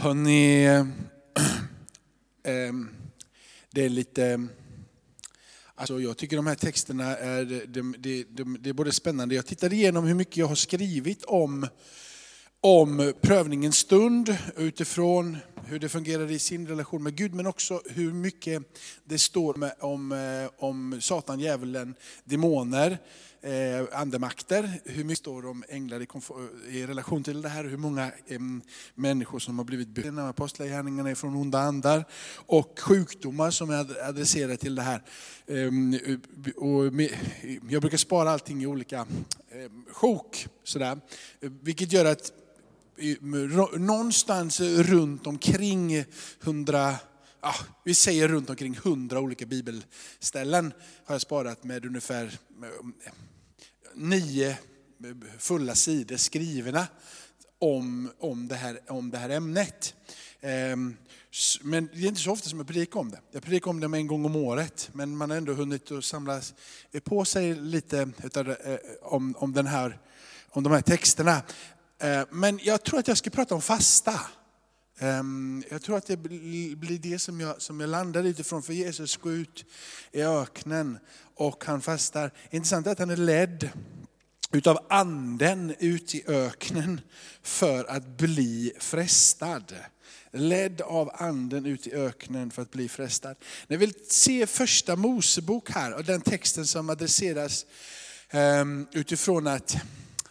Hörrni, 0.00 0.64
ehm, 2.44 2.88
det 3.70 3.84
är 3.84 3.88
lite... 3.88 4.46
Alltså 5.74 6.00
jag 6.00 6.16
tycker 6.16 6.36
de 6.36 6.46
här 6.46 6.54
texterna 6.54 7.16
är, 7.16 7.44
de, 7.66 7.94
de, 7.98 8.24
de, 8.28 8.58
det 8.60 8.70
är 8.70 8.74
både 8.74 8.92
spännande. 8.92 9.34
Jag 9.34 9.46
tittade 9.46 9.74
igenom 9.74 10.04
hur 10.04 10.14
mycket 10.14 10.36
jag 10.36 10.46
har 10.46 10.54
skrivit 10.54 11.24
om, 11.24 11.66
om 12.60 13.12
prövningens 13.20 13.76
stund 13.76 14.36
utifrån 14.56 15.36
hur 15.68 15.78
det 15.78 15.88
fungerar 15.88 16.30
i 16.30 16.38
sin 16.38 16.66
relation 16.66 17.02
med 17.02 17.16
Gud, 17.16 17.34
men 17.34 17.46
också 17.46 17.82
hur 17.86 18.12
mycket 18.12 18.62
det 19.04 19.18
står 19.18 19.84
om, 19.84 20.12
eh, 20.12 20.64
om 20.64 21.00
Satan, 21.00 21.40
djävulen, 21.40 21.94
demoner, 22.24 22.98
eh, 23.40 24.00
andemakter, 24.00 24.80
hur 24.84 25.04
mycket 25.04 25.18
står 25.18 25.46
om 25.46 25.64
änglar 25.68 26.00
i, 26.00 26.06
i, 26.78 26.86
relation 26.86 27.24
till 27.24 27.42
det 27.42 27.48
här, 27.48 27.64
hur 27.64 27.76
många 27.76 28.04
eh, 28.26 28.40
människor 28.94 29.38
som 29.38 29.58
har 29.58 29.64
blivit 29.64 29.88
bönade, 29.88 30.28
apostlagärningarna 30.28 31.10
är 31.10 31.14
från 31.14 31.36
onda 31.36 31.58
andar, 31.58 32.04
och 32.34 32.78
sjukdomar 32.80 33.50
som 33.50 33.70
är 33.70 34.08
adresserade 34.08 34.56
till 34.56 34.74
det 34.74 34.82
här. 34.82 35.02
Eh, 35.46 35.70
och 36.56 36.92
med, 36.92 37.10
jag 37.68 37.80
brukar 37.80 37.98
spara 37.98 38.30
allting 38.30 38.62
i 38.62 38.66
olika 38.66 38.98
eh, 39.50 39.70
sjok, 39.92 40.46
sådär, 40.64 41.00
vilket 41.40 41.92
gör 41.92 42.04
att 42.04 42.32
någonstans 43.78 44.60
runt 44.60 45.26
omkring 45.26 46.04
hundra 46.40 46.96
ja, 47.40 47.54
vi 47.84 47.94
säger 47.94 48.28
runt 48.28 48.50
omkring 48.50 48.76
hundra 48.76 49.20
olika 49.20 49.46
bibelställen 49.46 50.72
har 51.04 51.14
jag 51.14 51.22
sparat 51.22 51.64
med 51.64 51.86
ungefär 51.86 52.38
nio 53.94 54.56
fulla 55.38 55.74
sidor 55.74 56.16
skrivna 56.16 56.86
om, 57.58 58.10
om, 58.18 58.48
det, 58.48 58.54
här, 58.54 58.80
om 58.88 59.10
det 59.10 59.18
här 59.18 59.30
ämnet. 59.30 59.94
Ehm, 60.40 60.96
men 61.62 61.88
det 61.92 61.98
är 61.98 62.06
inte 62.06 62.20
så 62.20 62.32
ofta 62.32 62.48
som 62.48 62.58
jag 62.58 62.66
predikar 62.66 63.00
om 63.00 63.10
det. 63.10 63.20
Jag 63.32 63.42
predikar 63.42 63.70
om 63.70 63.80
det 63.80 63.86
en 63.86 64.06
gång 64.06 64.24
om 64.24 64.36
året, 64.36 64.90
men 64.92 65.16
man 65.16 65.30
har 65.30 65.36
ändå 65.36 65.52
hunnit 65.52 65.92
att 65.92 66.04
samla 66.04 66.40
på 67.04 67.24
sig 67.24 67.54
lite 67.54 68.00
eh, 68.00 68.76
om, 69.02 69.34
om, 69.38 69.52
den 69.52 69.66
här, 69.66 69.98
om 70.50 70.62
de 70.62 70.72
här 70.72 70.80
texterna. 70.80 71.42
Eh, 72.00 72.22
men 72.30 72.60
jag 72.62 72.84
tror 72.84 72.98
att 72.98 73.08
jag 73.08 73.18
ska 73.18 73.30
prata 73.30 73.54
om 73.54 73.62
fasta. 73.62 74.20
Ehm, 74.98 75.64
jag 75.70 75.82
tror 75.82 75.96
att 75.96 76.06
det 76.06 76.16
blir 76.16 76.98
det 76.98 77.18
som 77.18 77.40
jag, 77.40 77.62
som 77.62 77.80
jag 77.80 77.90
landar 77.90 78.24
utifrån, 78.24 78.62
för 78.62 78.72
Jesus 78.72 79.16
går 79.16 79.32
ut 79.32 79.64
i 80.12 80.22
öknen 80.22 80.98
och 81.34 81.64
han 81.64 81.80
fastar. 81.80 82.30
Intressant 82.50 82.86
är 82.86 82.90
att 82.90 82.98
han 82.98 83.10
är 83.10 83.16
ledd 83.16 83.70
utav 84.52 84.86
anden 84.88 85.74
ut 85.78 86.14
i 86.14 86.24
öknen 86.26 87.00
för 87.42 87.84
att 87.84 88.06
bli 88.06 88.72
frestad. 88.78 89.74
Ledd 90.32 90.80
av 90.80 91.10
anden 91.14 91.66
ut 91.66 91.86
i 91.86 91.92
öknen 91.92 92.50
för 92.50 92.62
att 92.62 92.70
bli 92.70 92.88
frestad. 92.88 93.36
Ni 93.66 93.76
vill 93.76 93.94
se 94.08 94.46
första 94.46 94.96
Mosebok 94.96 95.70
här 95.70 95.94
och 95.94 96.04
den 96.04 96.20
texten 96.20 96.66
som 96.66 96.90
adresseras 96.90 97.66
ehm, 98.30 98.86
utifrån 98.92 99.46
att, 99.46 99.76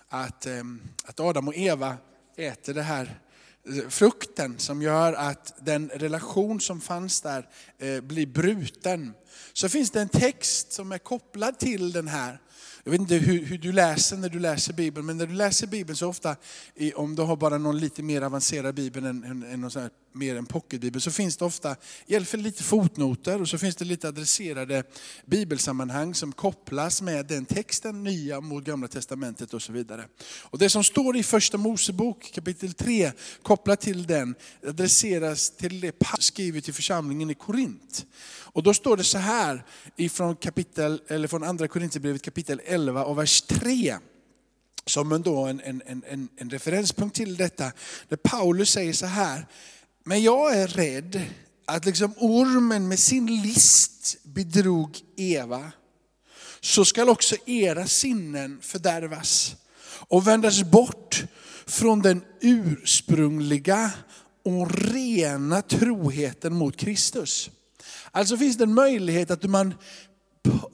att, 0.10 0.46
ehm, 0.46 0.82
att 1.06 1.20
Adam 1.20 1.48
och 1.48 1.56
Eva 1.56 1.98
äter 2.36 2.74
det 2.74 2.82
här 2.82 3.20
eh, 3.68 3.90
frukten 3.90 4.60
som 4.60 4.82
gör 4.82 5.14
att 5.14 5.54
den 5.60 5.90
relation 5.90 6.62
som 6.62 6.82
fanns 6.82 7.22
där 7.22 7.50
eh, 7.78 8.02
blir 8.02 8.26
bruten. 8.26 9.14
Så 9.54 9.70
finns 9.70 9.92
det 9.92 10.02
en 10.02 10.10
text 10.10 10.72
som 10.72 10.92
är 10.92 10.98
kopplad 10.98 11.60
till 11.60 11.92
den 11.92 12.08
här 12.08 12.40
jag 12.88 12.92
vet 12.92 13.02
inte 13.02 13.16
hur, 13.16 13.46
hur, 13.46 13.58
du 13.58 13.72
läser 13.72 14.18
när 14.18 14.30
du 14.30 14.40
läser 14.40 14.74
Bibeln, 14.74 15.06
men 15.06 15.18
när 15.18 15.26
du 15.26 15.34
läser 15.34 15.68
Bibeln 15.68 15.98
så 15.98 16.08
ofta, 16.08 16.36
om 16.96 17.16
du 17.16 17.22
har 17.22 17.36
bara 17.36 17.58
någon 17.58 17.80
lite 17.80 18.04
mer 18.04 18.22
avancerad 18.22 18.76
Bibel 18.76 19.06
än, 19.06 19.24
än, 19.24 19.44
än 19.44 19.62
någon 19.62 19.72
sån 19.72 19.82
här, 19.82 19.92
mer 20.18 20.36
en 20.36 20.46
pocketbibel, 20.46 21.02
så 21.02 21.12
finns 21.12 21.38
det 21.38 21.46
ofta 21.46 21.76
i 22.06 22.16
alla 22.16 22.26
fall 22.26 22.40
lite 22.40 22.64
fotnoter 22.64 23.42
och 23.42 23.50
så 23.50 23.58
finns 23.58 23.76
det 23.76 23.86
lite 23.86 24.08
adresserade 24.08 24.84
bibelsammanhang 25.26 26.16
som 26.16 26.32
kopplas 26.32 27.02
med 27.02 27.26
den 27.26 27.46
texten, 27.46 28.04
nya 28.04 28.42
mot 28.42 28.64
gamla 28.64 28.88
testamentet 28.88 29.54
och 29.54 29.62
så 29.62 29.72
vidare. 29.72 30.06
Och 30.44 30.58
det 30.60 30.70
som 30.70 30.84
står 30.84 31.18
i 31.18 31.24
första 31.24 31.58
Mosebok 31.58 32.32
kapitel 32.34 32.74
3, 32.74 33.12
kopplat 33.42 33.82
till 33.82 34.08
den, 34.08 34.36
adresseras 34.68 35.50
till 35.50 35.80
det 35.80 35.92
Paulus 35.92 36.28
skriver 36.28 36.62
till 36.62 36.74
församlingen 36.74 37.30
i 37.30 37.34
Korint. 37.34 38.06
Och 38.58 38.64
då 38.64 38.74
står 38.74 38.98
det 38.98 39.04
så 39.04 39.18
här 39.18 39.64
ifrån 39.96 40.36
kapitel, 40.36 41.02
eller 41.08 41.28
från 41.28 41.44
andra 41.44 41.68
Korintierbrevet 41.68 42.22
kapitel 42.22 42.62
11 42.66 43.06
och 43.06 43.18
vers 43.18 43.42
3. 43.42 43.98
Som 44.86 45.22
då 45.22 45.46
en, 45.46 45.62
en, 45.62 45.82
en, 45.86 46.30
en 46.38 46.50
referenspunkt 46.50 47.16
till 47.16 47.38
detta. 47.38 47.72
Där 48.10 48.18
Paulus 48.18 48.70
säger 48.70 48.94
så 48.94 49.06
här, 49.06 49.48
men 50.08 50.22
jag 50.22 50.58
är 50.58 50.68
rädd 50.68 51.22
att 51.66 51.86
liksom 51.86 52.14
ormen 52.18 52.88
med 52.88 53.00
sin 53.00 53.42
list 53.42 54.18
bedrog 54.24 55.00
Eva, 55.18 55.72
så 56.62 56.86
skall 56.86 57.10
också 57.10 57.36
era 57.46 57.88
sinnen 57.88 58.60
fördärvas 58.62 59.56
och 60.08 60.28
vändas 60.28 60.64
bort 60.64 61.24
från 61.66 62.02
den 62.02 62.22
ursprungliga 62.42 63.92
och 64.46 64.72
rena 64.72 65.62
troheten 65.62 66.54
mot 66.54 66.78
Kristus. 66.78 67.50
Alltså 68.12 68.38
finns 68.38 68.58
det 68.58 68.64
en 68.64 68.74
möjlighet 68.74 69.32
att 69.32 69.44
man 69.44 69.74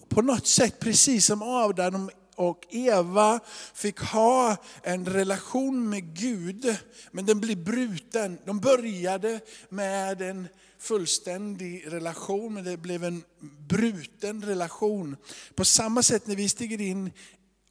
på 0.09 0.22
något 0.22 0.47
sätt, 0.47 0.79
precis 0.79 1.25
som 1.25 1.41
Adam 1.41 2.09
och 2.43 2.65
Eva 2.69 3.39
fick 3.73 3.99
ha 3.99 4.57
en 4.81 5.05
relation 5.05 5.89
med 5.89 6.17
Gud, 6.17 6.77
men 7.11 7.25
den 7.25 7.39
blir 7.39 7.55
bruten. 7.55 8.37
De 8.45 8.59
började 8.59 9.39
med 9.69 10.21
en 10.21 10.47
fullständig 10.79 11.93
relation, 11.93 12.53
men 12.53 12.63
det 12.63 12.77
blev 12.77 13.03
en 13.03 13.23
bruten 13.67 14.41
relation. 14.41 15.15
På 15.55 15.65
samma 15.65 16.03
sätt 16.03 16.27
när 16.27 16.35
vi 16.35 16.49
stiger 16.49 16.81
in 16.81 17.11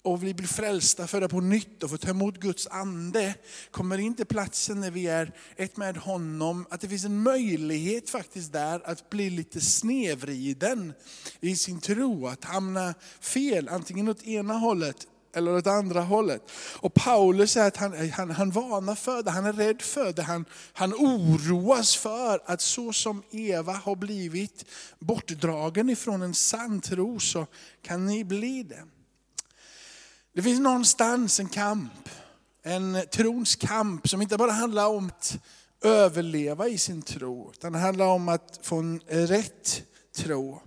och 0.02 0.24
vi 0.24 0.34
blir 0.34 0.46
frälsta, 0.46 1.06
födda 1.06 1.28
på 1.28 1.40
nytt 1.40 1.82
och 1.82 1.90
får 1.90 1.96
ta 1.96 2.10
emot 2.10 2.40
Guds 2.40 2.66
ande, 2.66 3.34
kommer 3.70 3.98
in 3.98 4.14
till 4.14 4.26
platsen 4.26 4.80
när 4.80 4.90
vi 4.90 5.06
är 5.06 5.32
ett 5.56 5.76
med 5.76 5.96
honom, 5.96 6.66
att 6.70 6.80
det 6.80 6.88
finns 6.88 7.04
en 7.04 7.22
möjlighet 7.22 8.10
faktiskt 8.10 8.52
där 8.52 8.80
att 8.84 9.10
bli 9.10 9.30
lite 9.30 9.60
snevriden 9.60 10.92
i 11.40 11.56
sin 11.56 11.80
tro, 11.80 12.26
att 12.26 12.44
hamna 12.44 12.94
fel, 13.20 13.68
antingen 13.68 14.08
åt 14.08 14.22
ena 14.22 14.54
hållet 14.54 15.06
eller 15.34 15.56
åt 15.56 15.66
andra 15.66 16.00
hållet. 16.00 16.50
Och 16.76 16.94
Paulus 16.94 17.52
säger 17.52 17.66
att 17.66 17.76
han, 17.76 18.10
han, 18.10 18.30
han 18.30 18.50
varnar 18.50 18.94
för 18.94 19.22
det, 19.22 19.30
han 19.30 19.46
är 19.46 19.52
rädd 19.52 19.82
för 19.82 20.12
det, 20.12 20.22
han, 20.22 20.44
han 20.72 20.94
oroas 20.94 21.96
för 21.96 22.42
att 22.46 22.60
så 22.60 22.92
som 22.92 23.22
Eva 23.30 23.72
har 23.72 23.96
blivit 23.96 24.64
bortdragen 24.98 25.90
ifrån 25.90 26.22
en 26.22 26.34
sann 26.34 26.80
tro 26.80 27.20
så 27.20 27.46
kan 27.82 28.06
ni 28.06 28.24
bli 28.24 28.62
det. 28.62 28.84
Det 30.34 30.42
finns 30.42 30.60
någonstans 30.60 31.40
en 31.40 31.48
kamp, 31.48 32.08
en 32.62 32.98
trons 33.12 33.56
kamp 33.56 34.08
som 34.08 34.22
inte 34.22 34.36
bara 34.36 34.52
handlar 34.52 34.86
om 34.86 35.06
att 35.06 35.38
överleva 35.84 36.68
i 36.68 36.78
sin 36.78 37.02
tro, 37.02 37.50
utan 37.52 37.72
det 37.72 37.78
handlar 37.78 38.06
om 38.06 38.28
att 38.28 38.60
få 38.62 38.76
en 38.76 39.00
rätt 39.08 39.82
tro. 40.16 40.62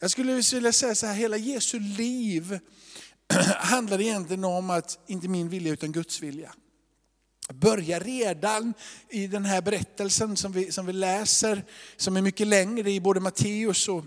Jag 0.00 0.10
skulle 0.10 0.34
vilja 0.52 0.72
säga 0.72 0.94
så 0.94 1.06
här, 1.06 1.14
hela 1.14 1.36
Jesu 1.36 1.78
liv 1.78 2.58
handlar 3.56 4.00
egentligen 4.00 4.44
om 4.44 4.70
att, 4.70 4.98
inte 5.06 5.28
min 5.28 5.48
vilja 5.48 5.72
utan 5.72 5.92
Guds 5.92 6.20
vilja. 6.20 6.52
Börjar 7.52 8.00
redan 8.00 8.74
i 9.08 9.26
den 9.26 9.44
här 9.44 9.62
berättelsen 9.62 10.36
som 10.36 10.52
vi, 10.52 10.72
som 10.72 10.86
vi 10.86 10.92
läser, 10.92 11.64
som 11.96 12.16
är 12.16 12.22
mycket 12.22 12.46
längre 12.46 12.90
i 12.90 13.00
både 13.00 13.20
Matteus 13.20 13.88
och 13.88 14.04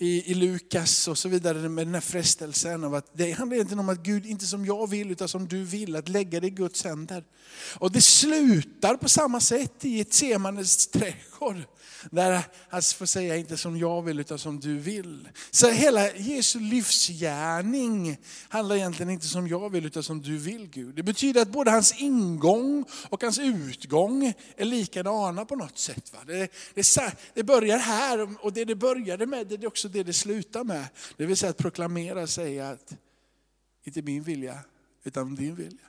i, 0.00 0.30
i 0.30 0.34
Lukas 0.34 1.08
och 1.08 1.18
så 1.18 1.28
vidare 1.28 1.68
med 1.68 1.86
den 1.86 1.94
här 1.94 2.00
frestelsen 2.00 2.84
av 2.84 2.94
att 2.94 3.10
det 3.12 3.32
handlar 3.32 3.54
egentligen 3.54 3.78
om 3.78 3.88
att 3.88 4.02
Gud, 4.02 4.26
inte 4.26 4.46
som 4.46 4.66
jag 4.66 4.90
vill 4.90 5.10
utan 5.10 5.28
som 5.28 5.48
du 5.48 5.64
vill, 5.64 5.96
att 5.96 6.08
lägga 6.08 6.40
det 6.40 6.46
i 6.46 6.50
Guds 6.50 6.84
händer. 6.84 7.24
Och 7.78 7.92
det 7.92 8.00
slutar 8.00 8.96
på 8.96 9.08
samma 9.08 9.40
sätt 9.40 9.84
i 9.84 10.00
ett 10.00 10.14
semanes 10.14 10.86
trädgård. 10.86 11.56
Där 12.10 12.42
han 12.68 12.82
får 12.82 13.06
säga, 13.06 13.36
inte 13.36 13.56
som 13.56 13.78
jag 13.78 14.02
vill 14.02 14.20
utan 14.20 14.38
som 14.38 14.60
du 14.60 14.78
vill. 14.78 15.28
Så 15.50 15.70
hela 15.70 16.12
Jesu 16.16 16.60
livsgärning 16.60 18.18
handlar 18.48 18.76
egentligen 18.76 19.10
inte 19.10 19.26
som 19.26 19.48
jag 19.48 19.70
vill 19.70 19.86
utan 19.86 20.02
som 20.02 20.22
du 20.22 20.38
vill 20.38 20.66
Gud. 20.66 20.94
Det 20.94 21.02
betyder 21.02 21.42
att 21.42 21.48
både 21.48 21.70
hans 21.70 22.00
ingång 22.00 22.84
och 23.08 23.22
hans 23.22 23.38
utgång 23.38 24.34
är 24.56 24.64
likadana 24.64 25.44
på 25.44 25.56
något 25.56 25.78
sätt. 25.78 26.12
Va? 26.12 26.18
Det, 26.26 26.52
det, 26.74 27.14
det 27.34 27.42
börjar 27.42 27.78
här 27.78 28.44
och 28.44 28.52
det 28.52 28.64
det 28.64 28.74
började 28.74 29.26
med 29.26 29.46
det 29.46 29.54
är 29.54 29.66
också 29.66 29.88
det 29.92 30.02
det 30.02 30.12
slutar 30.12 30.64
med. 30.64 30.86
Det 31.16 31.26
vill 31.26 31.36
säga 31.36 31.50
att 31.50 31.58
proklamera, 31.58 32.22
och 32.22 32.30
säga 32.30 32.68
att 32.68 32.96
inte 33.84 34.02
min 34.02 34.22
vilja 34.22 34.58
utan 35.04 35.34
din 35.34 35.54
vilja. 35.54 35.86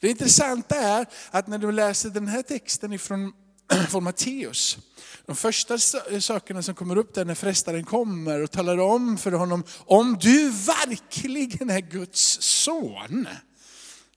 Det 0.00 0.08
intressanta 0.08 0.76
är 0.76 1.06
att 1.30 1.46
när 1.46 1.58
du 1.58 1.72
läser 1.72 2.10
den 2.10 2.28
här 2.28 2.42
texten 2.42 2.92
ifrån 2.92 3.32
från 3.88 4.04
Matteus. 4.04 4.78
De 5.26 5.36
första 5.36 5.78
sakerna 6.20 6.62
som 6.62 6.74
kommer 6.74 6.98
upp 6.98 7.14
där 7.14 7.24
när 7.24 7.34
frestaren 7.34 7.84
kommer 7.84 8.40
och 8.42 8.50
talar 8.50 8.78
om 8.78 9.18
för 9.18 9.32
honom, 9.32 9.64
om 9.78 10.18
du 10.20 10.50
verkligen 10.50 11.70
är 11.70 11.80
Guds 11.80 12.42
son, 12.42 13.28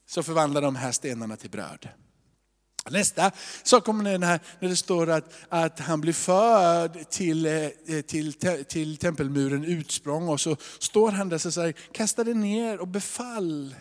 så 0.07 0.23
förvandlar 0.23 0.61
de 0.61 0.75
här 0.75 0.91
stenarna 0.91 1.35
till 1.35 1.49
bröd. 1.49 1.89
Nästa 2.89 3.31
sak 3.63 3.85
kommer 3.85 4.11
den 4.11 4.23
här, 4.23 4.39
när 4.59 4.69
det 4.69 4.75
står 4.75 5.09
att, 5.09 5.33
att 5.49 5.79
han 5.79 6.01
blir 6.01 6.13
förd 6.13 7.09
till, 7.09 7.45
eh, 7.45 8.01
till, 8.01 8.33
till 8.67 8.97
tempelmuren 8.97 9.65
utsprång 9.65 10.29
och 10.29 10.41
så 10.41 10.57
står 10.79 11.11
han 11.11 11.29
där 11.29 11.47
och 11.47 11.53
säger, 11.53 11.73
kasta 11.91 12.23
dig 12.23 12.33
ner 12.33 12.79
och 12.79 12.87
befall. 12.87 13.75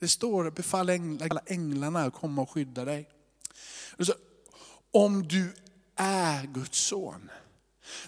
Det 0.00 0.08
står, 0.08 0.50
befall 0.50 0.90
alla 1.30 1.40
änglarna 1.46 2.04
att 2.04 2.14
komma 2.14 2.42
och 2.42 2.50
skydda 2.50 2.84
dig. 2.84 3.08
Och 3.98 4.06
så, 4.06 4.12
om 4.90 5.28
du 5.28 5.54
är 5.96 6.46
Guds 6.46 6.78
son. 6.78 7.30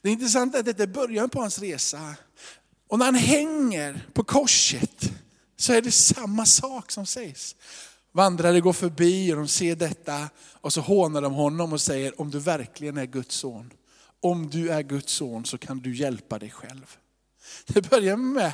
Det 0.03 0.11
intressanta 0.11 0.59
är 0.59 0.61
att 0.61 0.67
detta 0.67 0.83
är 0.83 0.87
början 0.87 1.29
på 1.29 1.41
hans 1.41 1.59
resa. 1.59 2.15
Och 2.89 2.99
när 2.99 3.07
han 3.07 3.15
hänger 3.15 4.09
på 4.13 4.25
korset 4.25 5.13
så 5.57 5.73
är 5.73 5.83
det 5.83 5.93
samma 5.93 6.47
sak 6.47 6.91
som 6.91 7.07
sägs. 7.07 7.57
Vandrare 8.19 8.61
går 8.61 8.73
förbi 8.73 9.33
och 9.33 9.37
de 9.37 9.49
ser 9.49 9.77
detta 9.77 10.29
och 10.53 10.73
så 10.73 10.81
hånar 10.81 11.23
de 11.23 11.33
honom 11.33 11.73
och 11.73 11.81
säger, 11.81 12.21
om 12.21 12.31
du 12.31 12.39
verkligen 12.39 12.99
är 12.99 13.07
Guds 13.07 13.35
son, 13.35 13.73
om 14.21 14.51
du 14.51 14.71
är 14.71 14.83
Guds 14.83 15.13
son 15.13 15.45
så 15.45 15.59
kan 15.59 15.79
du 15.79 15.97
hjälpa 15.97 16.39
dig 16.39 16.51
själv. 16.51 16.97
Det 17.67 17.91
börjar 17.91 18.17
med, 18.17 18.53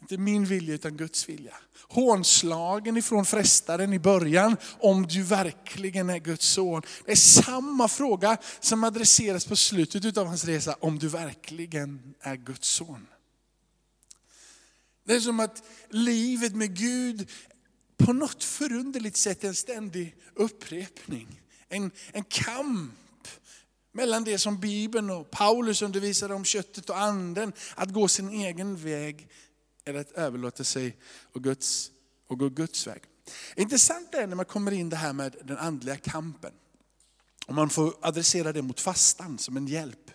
inte 0.00 0.18
min 0.18 0.44
vilja 0.44 0.74
utan 0.74 0.96
Guds 0.96 1.28
vilja. 1.28 1.54
Hånslagen 1.88 2.96
ifrån 2.96 3.24
frestaren 3.24 3.92
i 3.92 3.98
början, 3.98 4.56
om 4.80 5.06
du 5.06 5.22
verkligen 5.22 6.10
är 6.10 6.18
Guds 6.18 6.46
son. 6.46 6.82
Det 7.04 7.12
är 7.12 7.16
samma 7.16 7.88
fråga 7.88 8.36
som 8.60 8.84
adresseras 8.84 9.44
på 9.44 9.56
slutet 9.56 10.16
av 10.16 10.26
hans 10.26 10.44
resa, 10.44 10.76
om 10.80 10.98
du 10.98 11.08
verkligen 11.08 12.14
är 12.20 12.36
Guds 12.36 12.68
son. 12.68 13.06
Det 15.04 15.14
är 15.14 15.20
som 15.20 15.40
att 15.40 15.62
livet 15.90 16.54
med 16.54 16.76
Gud 16.76 17.28
på 17.98 18.12
något 18.12 18.44
förunderligt 18.44 19.16
sätt 19.16 19.44
en 19.44 19.54
ständig 19.54 20.16
upprepning. 20.34 21.40
En, 21.68 21.90
en 22.12 22.24
kamp 22.24 23.28
mellan 23.92 24.24
det 24.24 24.38
som 24.38 24.60
Bibeln 24.60 25.10
och 25.10 25.30
Paulus 25.30 25.82
undervisade 25.82 26.34
om 26.34 26.44
köttet 26.44 26.90
och 26.90 26.98
anden, 26.98 27.52
att 27.74 27.92
gå 27.92 28.08
sin 28.08 28.28
egen 28.28 28.76
väg 28.76 29.28
eller 29.84 30.00
att 30.00 30.12
överlåta 30.12 30.64
sig 30.64 30.96
och, 31.32 31.44
Guds, 31.44 31.90
och 32.28 32.38
gå 32.38 32.48
Guds 32.48 32.86
väg. 32.86 33.02
Intressant 33.56 34.14
är 34.14 34.26
när 34.26 34.36
man 34.36 34.44
kommer 34.44 34.72
in 34.72 34.88
det 34.88 34.96
här 34.96 35.12
med 35.12 35.36
den 35.44 35.58
andliga 35.58 35.96
kampen. 35.96 36.52
Om 37.46 37.54
man 37.54 37.70
får 37.70 37.94
adressera 38.00 38.52
det 38.52 38.62
mot 38.62 38.80
fastan 38.80 39.38
som 39.38 39.56
en 39.56 39.66
hjälp. 39.66 40.10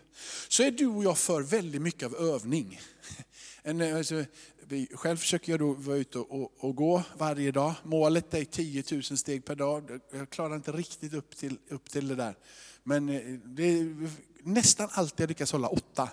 Så 0.47 0.63
är 0.63 0.71
du 0.71 0.87
och 0.87 1.03
jag 1.03 1.17
för 1.17 1.41
väldigt 1.41 1.81
mycket 1.81 2.03
av 2.03 2.15
övning. 2.15 2.81
En, 3.65 3.81
alltså, 3.81 4.25
själv 4.93 5.17
försöker 5.17 5.51
jag 5.51 5.59
då 5.59 5.73
vara 5.73 5.97
ute 5.97 6.19
och, 6.19 6.41
och, 6.41 6.51
och, 6.57 6.75
gå 6.75 7.03
varje 7.17 7.51
dag. 7.51 7.73
Målet 7.83 8.33
är 8.33 8.43
10 8.43 8.83
000 8.91 9.03
steg 9.03 9.45
per 9.45 9.55
dag. 9.55 9.99
Jag 10.11 10.29
klarar 10.29 10.55
inte 10.55 10.71
riktigt 10.71 11.13
upp 11.13 11.37
till, 11.37 11.57
upp 11.69 11.89
till 11.89 12.07
det 12.07 12.15
där. 12.15 12.35
Men 12.83 13.09
eh, 13.09 13.21
det 13.45 13.63
är 13.63 14.09
nästan 14.43 14.89
alltid 14.91 15.23
jag 15.23 15.27
lyckas 15.27 15.51
hålla 15.51 15.67
åtta. 15.67 16.09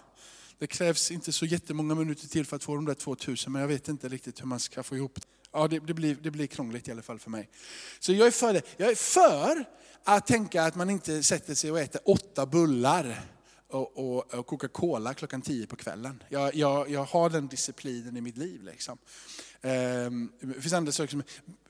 Det 0.59 0.67
krävs 0.67 1.11
inte 1.11 1.33
så 1.33 1.47
jättemånga 1.47 1.95
minuter 1.95 2.29
till 2.29 2.47
för 2.47 2.57
att 2.57 2.65
få 2.65 2.75
de 2.75 2.85
där 2.85 2.95
2000, 2.95 3.53
men 3.53 3.61
jag 3.61 3.69
vet 3.69 3.89
inte 3.89 4.09
riktigt 4.09 4.41
hur 4.41 4.47
man 4.47 4.61
ska 4.61 4.83
få 4.83 4.97
ihop 4.97 5.15
det. 5.15 5.27
Ja, 5.53 5.69
det, 5.69 5.79
det, 5.79 5.95
blir, 5.95 6.17
det 6.23 6.31
blir 6.31 6.47
krångligt 6.47 6.89
i 6.89 6.91
alla 6.91 7.03
fall 7.03 7.19
för 7.19 7.31
mig. 7.31 7.49
Så 8.01 8.13
jag 8.13 8.27
är 8.27 8.31
för 8.31 8.53
det. 8.53 8.63
Jag 8.77 8.91
är 8.91 8.95
för 8.95 9.65
att 10.05 10.27
tänka 10.27 10.63
att 10.63 10.75
man 10.75 10.91
inte 10.91 11.23
sätter 11.23 11.55
sig 11.55 11.71
och 11.71 11.81
äter 11.81 12.01
åtta 12.05 12.47
bullar 12.47 13.21
och, 13.71 13.99
och, 13.99 14.35
och 14.35 14.47
koka 14.47 14.69
cola 14.69 15.15
klockan 15.15 15.43
tio 15.43 15.67
på 15.67 15.77
kvällen. 15.77 16.23
Jag, 16.29 16.55
jag, 16.55 16.91
jag 16.91 17.05
har 17.05 17.31
den 17.31 17.49
disciplinen 17.49 18.17
i 18.17 18.21
mitt 18.21 18.37
liv. 18.37 18.63
Liksom. 18.63 18.99
Ehm, 19.63 20.33
det 20.41 20.61
finns 20.61 20.73
andra 20.73 20.93
saker 20.93 21.11
som, 21.11 21.23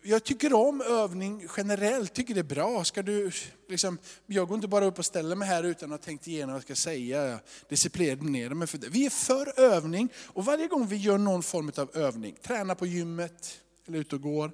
jag 0.02 0.24
tycker 0.24 0.52
om 0.52 0.80
övning 0.80 1.48
generellt, 1.56 2.14
tycker 2.14 2.34
det 2.34 2.40
är 2.40 2.44
bra. 2.44 2.84
Ska 2.84 3.02
du, 3.02 3.30
liksom, 3.68 3.98
jag 4.26 4.48
går 4.48 4.54
inte 4.54 4.68
bara 4.68 4.84
upp 4.84 4.98
och 4.98 5.06
ställer 5.06 5.36
mig 5.36 5.48
här 5.48 5.62
utan 5.62 5.92
att 5.92 6.00
ha 6.00 6.04
tänkt 6.04 6.26
igenom 6.26 6.48
vad 6.48 6.56
jag 6.56 6.62
ska 6.62 6.74
säga. 6.74 7.40
Disciplinerar 7.68 8.54
mig 8.54 8.68
för 8.68 8.78
det. 8.78 8.88
Vi 8.88 9.06
är 9.06 9.10
för 9.10 9.60
övning 9.60 10.08
och 10.26 10.44
varje 10.44 10.66
gång 10.66 10.86
vi 10.86 10.96
gör 10.96 11.18
någon 11.18 11.42
form 11.42 11.72
av 11.76 11.90
övning, 11.96 12.36
tränar 12.42 12.74
på 12.74 12.86
gymmet, 12.86 13.60
eller 13.86 13.98
ute 13.98 14.14
och 14.14 14.22
går, 14.22 14.52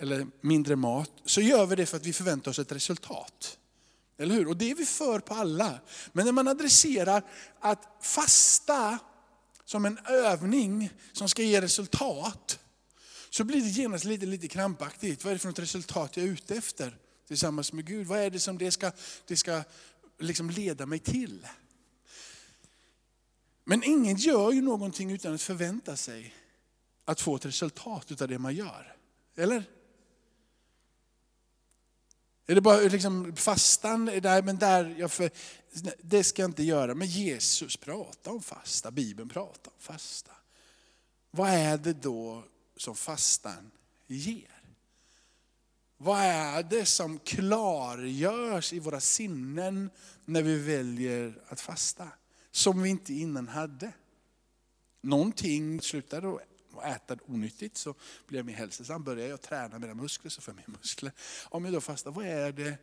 eller 0.00 0.26
mindre 0.40 0.76
mat, 0.76 1.10
så 1.24 1.40
gör 1.40 1.66
vi 1.66 1.76
det 1.76 1.86
för 1.86 1.96
att 1.96 2.06
vi 2.06 2.12
förväntar 2.12 2.50
oss 2.50 2.58
ett 2.58 2.72
resultat. 2.72 3.58
Eller 4.18 4.34
hur? 4.34 4.48
Och 4.48 4.56
det 4.56 4.70
är 4.70 4.74
vi 4.74 4.86
för 4.86 5.20
på 5.20 5.34
alla. 5.34 5.80
Men 6.12 6.24
när 6.24 6.32
man 6.32 6.48
adresserar 6.48 7.22
att 7.60 7.98
fasta 8.00 8.98
som 9.64 9.84
en 9.84 9.98
övning 10.06 10.90
som 11.12 11.28
ska 11.28 11.42
ge 11.42 11.60
resultat, 11.60 12.58
så 13.30 13.44
blir 13.44 13.60
det 13.60 13.68
genast 13.68 14.04
lite, 14.04 14.26
lite 14.26 14.48
krampaktigt. 14.48 15.24
Vad 15.24 15.30
är 15.30 15.34
det 15.34 15.38
för 15.38 15.48
något 15.48 15.58
resultat 15.58 16.16
jag 16.16 16.26
är 16.26 16.30
ute 16.30 16.54
efter 16.54 16.96
tillsammans 17.28 17.72
med 17.72 17.86
Gud? 17.86 18.06
Vad 18.06 18.18
är 18.18 18.30
det 18.30 18.40
som 18.40 18.58
det 18.58 18.70
ska, 18.70 18.92
det 19.26 19.36
ska 19.36 19.62
liksom 20.18 20.50
leda 20.50 20.86
mig 20.86 20.98
till? 20.98 21.46
Men 23.64 23.84
ingen 23.84 24.16
gör 24.16 24.52
ju 24.52 24.62
någonting 24.62 25.10
utan 25.10 25.34
att 25.34 25.42
förvänta 25.42 25.96
sig 25.96 26.34
att 27.04 27.20
få 27.20 27.36
ett 27.36 27.46
resultat 27.46 28.22
av 28.22 28.28
det 28.28 28.38
man 28.38 28.54
gör. 28.54 28.96
Eller? 29.36 29.64
Är 32.50 32.54
det 32.54 32.60
bara 32.60 32.80
liksom 32.80 33.36
fastan? 33.36 34.04
Nej, 34.22 34.42
men 34.42 34.58
där, 34.58 34.94
jag 34.98 35.12
för, 35.12 35.30
det 36.02 36.24
ska 36.24 36.42
jag 36.42 36.48
inte 36.48 36.62
göra. 36.62 36.94
Men 36.94 37.08
Jesus 37.08 37.76
pratar 37.76 38.30
om 38.30 38.42
fasta, 38.42 38.90
Bibeln 38.90 39.28
pratar 39.28 39.72
om 39.72 39.78
fasta. 39.78 40.32
Vad 41.30 41.50
är 41.50 41.78
det 41.78 41.92
då 41.92 42.44
som 42.76 42.96
fastan 42.96 43.70
ger? 44.06 44.62
Vad 45.96 46.20
är 46.20 46.62
det 46.62 46.84
som 46.84 47.18
klargörs 47.18 48.72
i 48.72 48.78
våra 48.78 49.00
sinnen 49.00 49.90
när 50.24 50.42
vi 50.42 50.58
väljer 50.58 51.42
att 51.48 51.60
fasta? 51.60 52.08
Som 52.50 52.82
vi 52.82 52.88
inte 52.90 53.14
innan 53.14 53.48
hade. 53.48 53.92
Någonting 55.00 55.80
slutar 55.80 56.20
då 56.20 56.40
och 56.78 56.86
äta 56.86 57.16
onyttigt 57.26 57.76
så 57.76 57.94
blir 58.26 58.38
jag 58.38 58.46
mer 58.46 58.54
hälsosam. 58.54 59.04
Börjar 59.04 59.28
jag 59.28 59.40
träna 59.40 59.78
mina 59.78 59.94
muskler 59.94 60.30
så 60.30 60.40
får 60.40 60.54
jag 60.54 60.68
mer 60.68 60.78
muskler. 60.78 61.12
Om 61.44 61.64
jag 61.64 61.74
då 61.74 61.80
fastar, 61.80 62.10
vad 62.10 62.26
är 62.26 62.52
det 62.52 62.76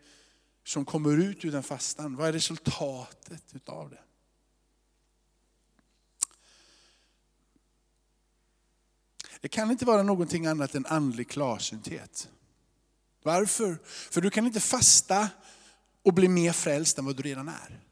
som 0.63 0.85
kommer 0.85 1.17
ut 1.17 1.45
ur 1.45 1.51
den 1.51 1.63
fastan? 1.63 2.15
Vad 2.15 2.27
är 2.27 2.33
resultatet 2.33 3.43
utav 3.55 3.89
det? 3.89 3.99
Det 9.41 9.49
kan 9.49 9.71
inte 9.71 9.85
vara 9.85 10.03
någonting 10.03 10.45
annat 10.45 10.75
än 10.75 10.85
andlig 10.85 11.29
klarsynthet. 11.29 12.29
Varför? 13.23 13.77
För 13.85 14.21
du 14.21 14.29
kan 14.29 14.45
inte 14.45 14.59
fasta 14.59 15.29
och 16.03 16.13
bli 16.13 16.27
mer 16.27 16.51
frälst 16.51 16.97
än 16.97 17.05
vad 17.05 17.15
du 17.15 17.23
redan 17.23 17.47
är. 17.47 17.84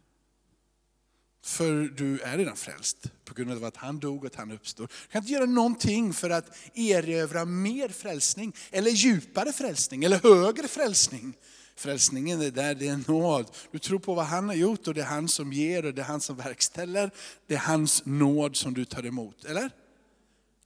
För 1.43 1.83
du 1.83 2.19
är 2.19 2.37
redan 2.37 2.55
frälst 2.55 2.97
på 3.25 3.33
grund 3.33 3.51
av 3.51 3.63
att 3.63 3.77
han 3.77 3.99
dog 3.99 4.19
och 4.19 4.25
att 4.25 4.35
han 4.35 4.51
uppstår. 4.51 4.87
Du 4.87 5.11
kan 5.11 5.21
inte 5.21 5.33
göra 5.33 5.45
någonting 5.45 6.13
för 6.13 6.29
att 6.29 6.57
erövra 6.73 7.45
mer 7.45 7.89
frälsning, 7.89 8.55
eller 8.71 8.91
djupare 8.91 9.53
frälsning, 9.53 10.03
eller 10.03 10.19
högre 10.19 10.67
frälsning. 10.67 11.33
Frälsningen 11.75 12.41
är 12.41 12.51
där, 12.51 12.75
det 12.75 12.87
är 12.87 13.11
nåd. 13.11 13.51
Du 13.71 13.79
tror 13.79 13.99
på 13.99 14.13
vad 14.13 14.25
han 14.25 14.47
har 14.47 14.55
gjort 14.55 14.87
och 14.87 14.93
det 14.93 15.01
är 15.01 15.05
han 15.05 15.27
som 15.27 15.53
ger 15.53 15.85
och 15.85 15.93
det 15.93 16.01
är 16.01 16.05
han 16.05 16.21
som 16.21 16.35
verkställer. 16.35 17.11
Det 17.47 17.53
är 17.53 17.59
hans 17.59 18.05
nåd 18.05 18.55
som 18.55 18.73
du 18.73 18.85
tar 18.85 19.05
emot, 19.05 19.45
eller? 19.45 19.69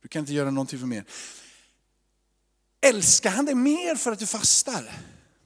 Du 0.01 0.07
kan 0.07 0.19
inte 0.19 0.33
göra 0.33 0.51
någonting 0.51 0.79
för 0.79 0.87
mer. 0.87 1.05
Älskar 2.81 3.29
han 3.29 3.45
dig 3.45 3.55
mer 3.55 3.95
för 3.95 4.11
att 4.11 4.19
du 4.19 4.25
fastar? 4.25 4.91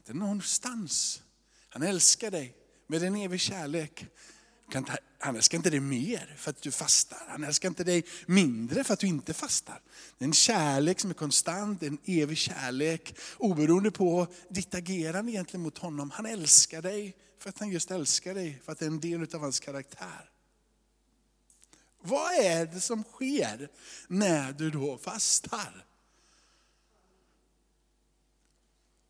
Det 0.05 0.11
är 0.11 0.15
någonstans. 0.15 1.21
Han 1.69 1.83
älskar 1.83 2.31
dig 2.31 2.55
med 2.87 3.03
en 3.03 3.15
evig 3.15 3.39
kärlek. 3.39 4.05
Han 5.19 5.35
älskar 5.35 5.57
inte 5.57 5.69
dig 5.69 5.79
mer 5.79 6.35
för 6.37 6.49
att 6.49 6.61
du 6.61 6.71
fastar. 6.71 7.23
Han 7.27 7.43
älskar 7.43 7.69
inte 7.69 7.83
dig 7.83 8.05
mindre 8.25 8.83
för 8.83 8.93
att 8.93 8.99
du 8.99 9.07
inte 9.07 9.33
fastar. 9.33 9.81
Det 10.17 10.25
är 10.25 10.27
en 10.27 10.33
kärlek 10.33 10.99
som 10.99 11.09
är 11.09 11.13
konstant, 11.13 11.83
en 11.83 11.97
evig 12.05 12.37
kärlek. 12.37 13.15
Oberoende 13.37 13.91
på 13.91 14.27
ditt 14.49 14.75
agerande 14.75 15.31
egentligen 15.31 15.63
mot 15.63 15.77
honom. 15.77 16.11
Han 16.11 16.25
älskar 16.25 16.81
dig 16.81 17.15
för 17.39 17.49
att 17.49 17.59
han 17.59 17.69
just 17.69 17.91
älskar 17.91 18.33
dig, 18.33 18.61
för 18.65 18.71
att 18.71 18.79
det 18.79 18.85
är 18.85 18.89
en 18.89 18.99
del 18.99 19.35
av 19.35 19.41
hans 19.41 19.59
karaktär. 19.59 20.29
Vad 22.01 22.33
är 22.33 22.65
det 22.65 22.81
som 22.81 23.03
sker 23.03 23.69
när 24.07 24.53
du 24.53 24.69
då 24.69 24.97
fastar? 24.97 25.85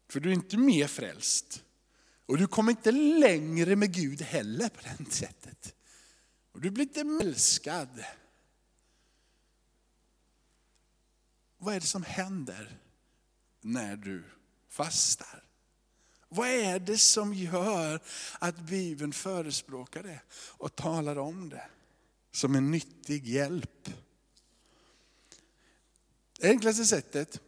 För 0.09 0.19
du 0.19 0.29
är 0.29 0.33
inte 0.33 0.57
mer 0.57 0.87
frälst. 0.87 1.63
Och 2.31 2.37
du 2.37 2.47
kommer 2.47 2.71
inte 2.71 2.91
längre 2.91 3.75
med 3.75 3.93
Gud 3.93 4.21
heller 4.21 4.69
på 4.69 4.81
det 4.81 5.11
sättet. 5.11 5.75
Och 6.51 6.61
du 6.61 6.69
blir 6.69 6.83
inte 6.83 7.25
älskad. 7.25 8.03
Vad 11.57 11.75
är 11.75 11.79
det 11.79 11.85
som 11.85 12.03
händer 12.03 12.79
när 13.61 13.95
du 13.95 14.23
fastar? 14.69 15.43
Vad 16.29 16.47
är 16.47 16.79
det 16.79 16.97
som 16.97 17.33
gör 17.33 18.01
att 18.39 18.59
Bibeln 18.59 19.13
förespråkar 19.13 20.03
det 20.03 20.21
och 20.33 20.75
talar 20.75 21.17
om 21.17 21.49
det 21.49 21.65
som 22.31 22.55
en 22.55 22.71
nyttig 22.71 23.27
hjälp? 23.27 23.89
Det 26.39 26.49
enklaste 26.49 26.85
sättet 26.85 27.41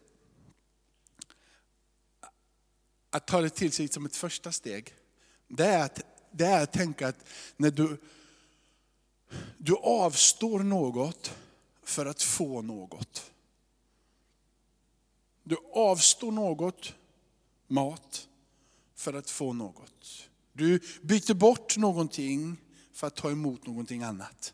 att 3.13 3.27
ta 3.27 3.41
det 3.41 3.49
till 3.49 3.71
sig 3.71 3.87
som 3.87 4.05
ett 4.05 4.15
första 4.15 4.51
steg, 4.51 4.93
det 5.47 5.65
är 5.65 5.83
att, 5.83 6.01
det 6.31 6.45
är 6.45 6.63
att 6.63 6.73
tänka 6.73 7.07
att 7.07 7.25
när 7.57 7.71
du, 7.71 7.97
du 9.57 9.75
avstår 9.75 10.59
något 10.59 11.31
för 11.83 12.05
att 12.05 12.21
få 12.21 12.61
något. 12.61 13.31
Du 15.43 15.57
avstår 15.73 16.31
något, 16.31 16.93
mat, 17.67 18.27
för 18.95 19.13
att 19.13 19.29
få 19.29 19.53
något. 19.53 20.29
Du 20.53 20.79
byter 21.01 21.33
bort 21.33 21.77
någonting 21.77 22.57
för 22.93 23.07
att 23.07 23.15
ta 23.15 23.31
emot 23.31 23.67
någonting 23.67 24.03
annat. 24.03 24.53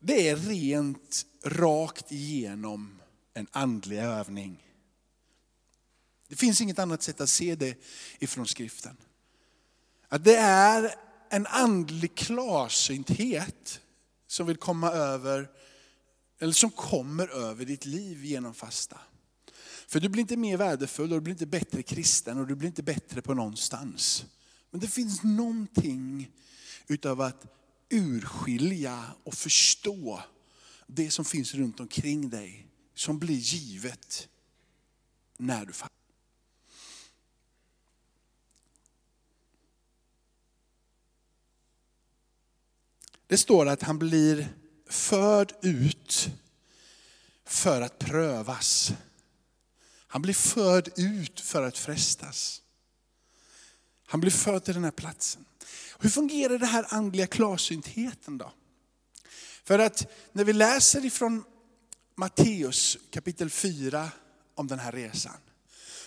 Det 0.00 0.28
är 0.28 0.36
rent 0.36 1.26
rakt 1.44 2.12
igenom 2.12 3.00
en 3.34 3.46
andlig 3.52 3.98
övning. 3.98 4.66
Det 6.28 6.36
finns 6.36 6.60
inget 6.60 6.78
annat 6.78 7.02
sätt 7.02 7.20
att 7.20 7.28
se 7.28 7.54
det 7.54 7.78
ifrån 8.18 8.46
skriften. 8.46 8.96
Att 10.08 10.24
det 10.24 10.36
är 10.36 10.94
en 11.30 11.46
andlig 11.46 12.14
klarsynthet 12.14 13.80
som 14.26 14.46
vill 14.46 14.56
komma 14.56 14.90
över, 14.90 15.50
eller 16.38 16.52
som 16.52 16.70
kommer 16.70 17.28
över 17.28 17.64
ditt 17.64 17.84
liv 17.84 18.24
genom 18.24 18.54
fasta. 18.54 19.00
För 19.86 20.00
du 20.00 20.08
blir 20.08 20.20
inte 20.20 20.36
mer 20.36 20.56
värdefull 20.56 21.12
och 21.12 21.18
du 21.18 21.20
blir 21.20 21.34
inte 21.34 21.46
bättre 21.46 21.82
kristen 21.82 22.38
och 22.38 22.46
du 22.46 22.54
blir 22.54 22.68
inte 22.68 22.82
bättre 22.82 23.22
på 23.22 23.34
någonstans. 23.34 24.24
Men 24.70 24.80
det 24.80 24.88
finns 24.88 25.22
någonting 25.22 26.30
utav 26.86 27.20
att 27.20 27.59
urskilja 27.90 29.04
och 29.24 29.34
förstå 29.34 30.22
det 30.86 31.10
som 31.10 31.24
finns 31.24 31.54
runt 31.54 31.80
omkring 31.80 32.30
dig, 32.30 32.66
som 32.94 33.18
blir 33.18 33.36
givet 33.36 34.28
när 35.36 35.66
du 35.66 35.72
faller. 35.72 35.90
Det 43.26 43.38
står 43.38 43.66
att 43.66 43.82
han 43.82 43.98
blir 43.98 44.54
förd 44.86 45.52
ut 45.62 46.30
för 47.44 47.80
att 47.80 47.98
prövas. 47.98 48.92
Han 50.06 50.22
blir 50.22 50.34
förd 50.34 50.88
ut 50.96 51.40
för 51.40 51.62
att 51.62 51.78
frestas. 51.78 52.62
Han 54.06 54.20
blir 54.20 54.30
förd 54.30 54.64
till 54.64 54.74
den 54.74 54.84
här 54.84 54.90
platsen. 54.90 55.44
Hur 56.00 56.10
fungerar 56.10 56.58
det 56.58 56.66
här 56.66 56.86
andliga 56.88 57.26
klarsyntheten 57.26 58.38
då? 58.38 58.52
För 59.64 59.78
att 59.78 60.12
när 60.32 60.44
vi 60.44 60.52
läser 60.52 61.04
ifrån 61.04 61.44
Matteus 62.16 62.98
kapitel 63.10 63.50
4 63.50 64.10
om 64.54 64.66
den 64.66 64.78
här 64.78 64.92
resan, 64.92 65.36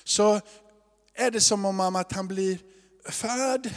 så 0.03 0.41
är 1.13 1.31
det 1.31 1.41
som 1.41 1.65
om 1.65 1.95
att 1.95 2.11
han 2.11 2.27
blir 2.27 2.59
förd 3.09 3.73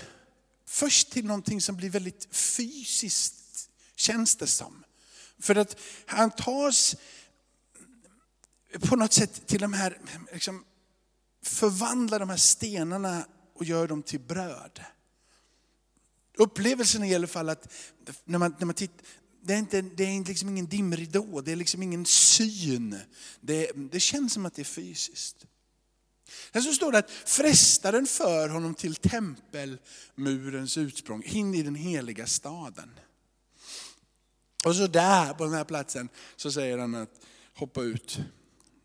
först 0.67 1.11
till 1.11 1.27
någonting 1.27 1.61
som 1.61 1.77
blir 1.77 1.91
väldigt 1.91 2.29
fysiskt, 2.31 3.71
känns 3.97 4.37
det 4.37 4.47
som. 4.47 4.85
För 5.39 5.55
att 5.55 5.77
han 6.07 6.31
tas 6.31 6.97
på 8.81 8.97
något 8.97 9.13
sätt 9.13 9.47
till 9.47 9.61
de 9.61 9.73
här, 9.73 10.01
liksom, 10.33 10.65
förvandlar 11.43 12.19
de 12.19 12.31
här 12.31 12.37
stenarna 12.37 13.27
och 13.55 13.65
gör 13.65 13.89
dem 13.89 14.03
till 14.03 14.21
bröd. 14.21 14.81
Upplevelsen 16.37 17.03
är 17.03 17.09
i 17.09 17.15
alla 17.15 17.27
fall 17.27 17.49
att 17.49 17.73
när 18.25 18.39
man, 18.39 18.55
när 18.59 18.67
man 18.67 18.75
tittar, 18.75 19.07
det 19.43 19.55
är, 19.55 19.59
inte, 19.59 19.83
det 19.83 20.05
är 20.05 20.25
liksom 20.25 20.49
ingen 20.49 20.67
dimridå, 20.67 21.41
det 21.41 21.53
är 21.53 21.57
liksom 21.57 21.83
ingen 21.83 22.07
syn. 22.07 22.99
Det, 23.41 23.71
det 23.75 24.01
känns 24.01 24.33
som 24.33 24.47
att 24.47 24.55
det 24.55 24.63
är 24.63 24.65
fysiskt. 24.65 25.47
Sen 26.53 26.63
så 26.63 26.73
står 26.73 26.93
det 26.93 26.99
att 26.99 27.11
frestaren 27.11 28.07
för 28.07 28.49
honom 28.49 28.75
till 28.75 28.95
tempelmurens 28.95 30.79
utsprång, 30.79 31.23
in 31.25 31.55
i 31.55 31.63
den 31.63 31.75
heliga 31.75 32.27
staden. 32.27 32.91
Och 34.65 34.77
så 34.77 34.87
där 34.87 35.35
på 35.35 35.45
den 35.45 35.55
här 35.55 35.65
platsen 35.65 36.09
så 36.37 36.53
säger 36.53 36.79
han 36.79 36.95
att 36.95 37.21
hoppa 37.55 37.83
ut. 37.83 38.21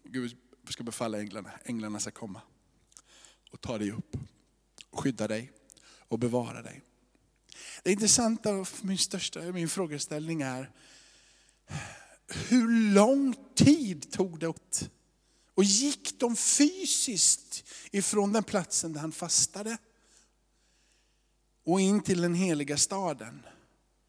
Gud 0.03 0.37
ska 0.69 0.83
befalla 0.83 1.19
änglarna, 1.19 1.51
änglarna 1.65 1.99
ska 1.99 2.11
komma 2.11 2.41
och 3.51 3.61
ta 3.61 3.77
dig 3.77 3.91
upp 3.91 4.17
och 4.89 4.99
skydda 4.99 5.27
dig 5.27 5.51
och 6.07 6.19
bevara 6.19 6.61
dig. 6.61 6.81
Det 7.83 7.91
intressanta 7.91 8.53
och 8.53 8.67
min 8.81 8.97
största 8.97 9.39
min 9.39 9.69
frågeställning 9.69 10.41
är, 10.41 10.71
hur 12.49 12.93
lång 12.93 13.35
tid 13.55 14.11
tog 14.11 14.39
det 14.39 14.47
åt? 14.47 14.89
Och 15.53 15.63
gick 15.63 16.19
de 16.19 16.35
fysiskt 16.35 17.63
ifrån 17.91 18.33
den 18.33 18.43
platsen 18.43 18.93
där 18.93 18.99
han 18.99 19.11
fastade 19.11 19.77
och 21.63 21.81
in 21.81 22.01
till 22.01 22.21
den 22.21 22.35
heliga 22.35 22.77
staden? 22.77 23.45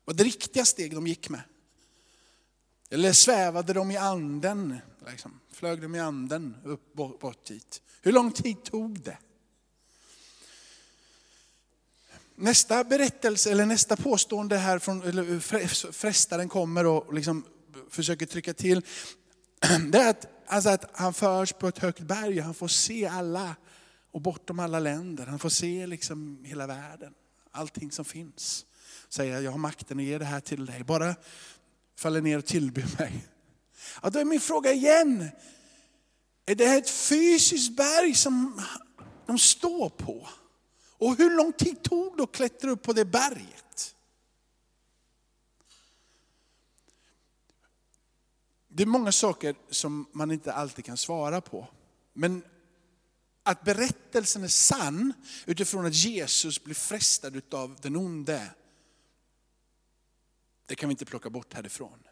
Var 0.04 0.14
det 0.14 0.24
riktiga 0.24 0.64
steg 0.64 0.94
de 0.94 1.06
gick 1.06 1.28
med? 1.28 1.42
Eller 2.90 3.12
svävade 3.12 3.72
de 3.72 3.90
i 3.90 3.96
anden? 3.96 4.78
Liksom, 5.10 5.40
flög 5.50 5.82
de 5.82 5.94
i 5.94 6.00
anden 6.00 6.56
upp 6.64 6.94
bort 6.94 7.44
dit? 7.44 7.82
Hur 8.02 8.12
lång 8.12 8.32
tid 8.32 8.64
tog 8.64 9.00
det? 9.00 9.18
Nästa 12.42 12.84
berättelse, 12.84 13.50
eller 13.50 13.66
nästa 13.66 13.96
påstående 13.96 14.56
här 14.56 14.78
från 14.78 15.02
eller 15.02 15.92
frestaren 15.92 16.48
kommer 16.48 16.86
och 16.86 17.14
liksom 17.14 17.44
försöker 17.90 18.26
trycka 18.26 18.54
till. 18.54 18.82
Det 19.92 19.98
är 19.98 20.10
att, 20.10 20.26
alltså 20.46 20.70
att 20.70 20.90
han 20.92 21.14
förs 21.14 21.52
på 21.52 21.68
ett 21.68 21.78
högt 21.78 22.00
berg 22.00 22.38
och 22.38 22.44
han 22.44 22.54
får 22.54 22.68
se 22.68 23.06
alla 23.06 23.56
och 24.12 24.20
bortom 24.20 24.58
alla 24.58 24.78
länder. 24.78 25.26
Han 25.26 25.38
får 25.38 25.48
se 25.48 25.86
liksom 25.86 26.44
hela 26.44 26.66
världen, 26.66 27.14
allting 27.50 27.92
som 27.92 28.04
finns. 28.04 28.66
Säger 29.08 29.40
jag 29.40 29.50
har 29.50 29.58
makten 29.58 29.98
att 29.98 30.04
ge 30.04 30.18
det 30.18 30.24
här 30.24 30.40
till 30.40 30.66
dig. 30.66 30.84
Bara 30.84 31.14
faller 31.98 32.20
ner 32.20 32.38
och 32.38 32.46
tillber 32.46 32.84
mig. 32.98 33.28
Ja, 34.02 34.10
då 34.10 34.18
är 34.18 34.24
min 34.24 34.40
fråga 34.40 34.72
igen. 34.72 35.28
Är 36.46 36.54
det 36.54 36.64
ett 36.64 36.90
fysiskt 36.90 37.76
berg 37.76 38.14
som 38.14 38.62
de 39.26 39.38
står 39.38 39.88
på? 39.88 40.28
Och 41.02 41.16
hur 41.16 41.36
lång 41.36 41.52
tid 41.52 41.82
tog 41.82 42.16
det 42.16 42.22
att 42.22 42.32
klättra 42.32 42.70
upp 42.70 42.82
på 42.82 42.92
det 42.92 43.04
berget? 43.04 43.96
Det 48.68 48.82
är 48.82 48.86
många 48.86 49.12
saker 49.12 49.54
som 49.70 50.06
man 50.12 50.30
inte 50.30 50.52
alltid 50.52 50.84
kan 50.84 50.96
svara 50.96 51.40
på. 51.40 51.68
Men 52.12 52.44
att 53.42 53.64
berättelsen 53.64 54.44
är 54.44 54.48
sann 54.48 55.12
utifrån 55.46 55.86
att 55.86 55.94
Jesus 55.94 56.64
blir 56.64 56.74
frestad 56.74 57.54
av 57.54 57.76
den 57.80 57.96
onde, 57.96 58.54
det 60.66 60.74
kan 60.74 60.88
vi 60.88 60.92
inte 60.92 61.04
plocka 61.04 61.30
bort 61.30 61.54
härifrån. 61.54 62.02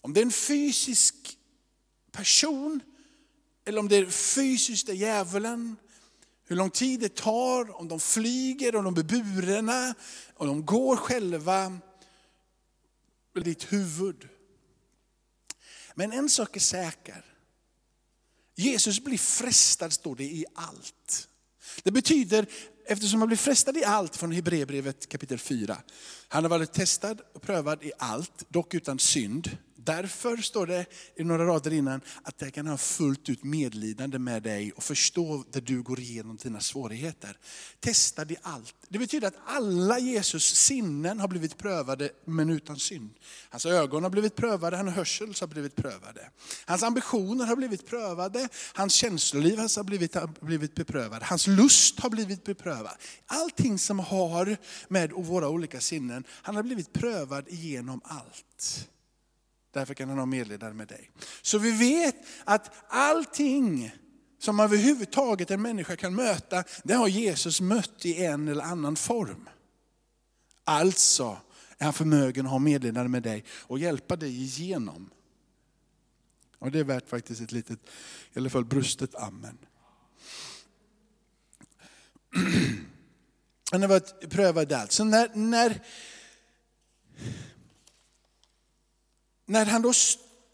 Om 0.00 0.12
det 0.12 0.20
är 0.20 0.24
en 0.24 0.32
fysisk 0.32 1.38
person, 2.12 2.80
eller 3.64 3.80
om 3.80 3.88
det 3.88 3.96
är 3.96 4.06
fysiskt 4.06 4.88
är 4.88 4.92
djävulen, 4.94 5.76
hur 6.48 6.56
lång 6.56 6.70
tid 6.70 7.00
det 7.00 7.14
tar, 7.14 7.80
om 7.80 7.88
de 7.88 8.00
flyger, 8.00 8.76
om 8.76 8.84
de 8.84 8.94
blir 8.94 9.04
burna, 9.04 9.94
om 10.34 10.46
de 10.46 10.66
går 10.66 10.96
själva. 10.96 11.78
Ditt 13.44 13.72
huvud. 13.72 14.28
Men 15.94 16.12
en 16.12 16.28
sak 16.28 16.56
är 16.56 16.60
säker. 16.60 17.24
Jesus 18.54 19.00
blir 19.00 19.18
frestad, 19.18 19.92
står 19.92 20.16
det, 20.16 20.24
i 20.24 20.44
allt. 20.54 21.28
Det 21.82 21.90
betyder, 21.90 22.46
eftersom 22.86 23.20
han 23.20 23.28
blir 23.28 23.36
frestad 23.36 23.76
i 23.76 23.84
allt 23.84 24.16
från 24.16 24.32
Hebreerbrevet 24.32 25.08
kapitel 25.08 25.38
4. 25.38 25.82
Han 26.28 26.44
har 26.44 26.48
varit 26.48 26.72
testad 26.72 27.20
och 27.34 27.42
prövad 27.42 27.82
i 27.82 27.92
allt, 27.98 28.44
dock 28.48 28.74
utan 28.74 28.98
synd. 28.98 29.58
Därför 29.84 30.36
står 30.36 30.66
det 30.66 30.86
i 31.16 31.24
några 31.24 31.46
rader 31.46 31.72
innan 31.72 32.00
att 32.22 32.42
jag 32.42 32.54
kan 32.54 32.66
ha 32.66 32.76
fullt 32.76 33.28
ut 33.28 33.44
medlidande 33.44 34.18
med 34.18 34.42
dig 34.42 34.72
och 34.72 34.82
förstå 34.82 35.44
där 35.50 35.60
du 35.60 35.82
går 35.82 36.00
igenom 36.00 36.36
dina 36.36 36.60
svårigheter. 36.60 37.36
Testa 37.80 38.22
i 38.22 38.36
allt. 38.42 38.74
Det 38.88 38.98
betyder 38.98 39.28
att 39.28 39.36
alla 39.46 39.98
Jesus 39.98 40.44
sinnen 40.44 41.20
har 41.20 41.28
blivit 41.28 41.58
prövade 41.58 42.10
men 42.24 42.50
utan 42.50 42.78
synd. 42.78 43.10
Hans 43.48 43.66
ögon 43.66 44.02
har 44.02 44.10
blivit 44.10 44.36
prövade, 44.36 44.76
hans 44.76 44.94
hörsel 44.94 45.34
har 45.40 45.46
blivit 45.46 45.76
prövade. 45.76 46.30
Hans 46.66 46.82
ambitioner 46.82 47.46
har 47.46 47.56
blivit 47.56 47.86
prövade, 47.86 48.48
hans 48.74 48.94
känsloliv 48.94 49.58
har 49.58 49.84
blivit, 49.84 50.14
har 50.14 50.46
blivit 50.46 50.74
beprövad, 50.74 51.22
hans 51.22 51.46
lust 51.46 52.00
har 52.00 52.10
blivit 52.10 52.44
beprövad. 52.44 52.96
Allting 53.26 53.78
som 53.78 53.98
har 53.98 54.56
med 54.88 55.12
våra 55.12 55.48
olika 55.48 55.80
sinnen, 55.80 56.24
han 56.28 56.56
har 56.56 56.62
blivit 56.62 56.92
prövad 56.92 57.48
igenom 57.48 58.00
allt. 58.04 58.88
Därför 59.70 59.94
kan 59.94 60.08
han 60.08 60.18
ha 60.18 60.26
medledare 60.26 60.74
med 60.74 60.88
dig. 60.88 61.10
Så 61.42 61.58
vi 61.58 61.70
vet 61.70 62.16
att 62.44 62.70
allting 62.88 63.92
som 64.38 64.60
överhuvudtaget 64.60 65.50
en 65.50 65.62
människa 65.62 65.96
kan 65.96 66.14
möta, 66.14 66.64
det 66.84 66.94
har 66.94 67.08
Jesus 67.08 67.60
mött 67.60 68.04
i 68.04 68.24
en 68.24 68.48
eller 68.48 68.64
annan 68.64 68.96
form. 68.96 69.48
Alltså 70.64 71.38
är 71.78 71.84
han 71.84 71.92
förmögen 71.92 72.46
att 72.46 72.52
ha 72.52 72.58
medledare 72.58 73.08
med 73.08 73.22
dig 73.22 73.44
och 73.50 73.78
hjälpa 73.78 74.16
dig 74.16 74.42
igenom. 74.42 75.10
Och 76.58 76.70
det 76.70 76.78
är 76.78 76.84
värt 76.84 77.08
faktiskt 77.08 77.40
ett 77.40 77.52
litet, 77.52 77.78
i 78.32 78.38
alla 78.38 78.50
fall 78.50 78.64
brustet 78.64 79.14
amen. 79.14 79.58
Han 83.70 83.82
har 83.82 83.88
varit 83.88 84.30
prövad 84.30 84.72
allt. 84.72 84.92
Så 84.92 85.04
när, 85.04 85.30
när, 85.34 85.82
när 89.48 89.66
han 89.66 89.82
då 89.82 89.92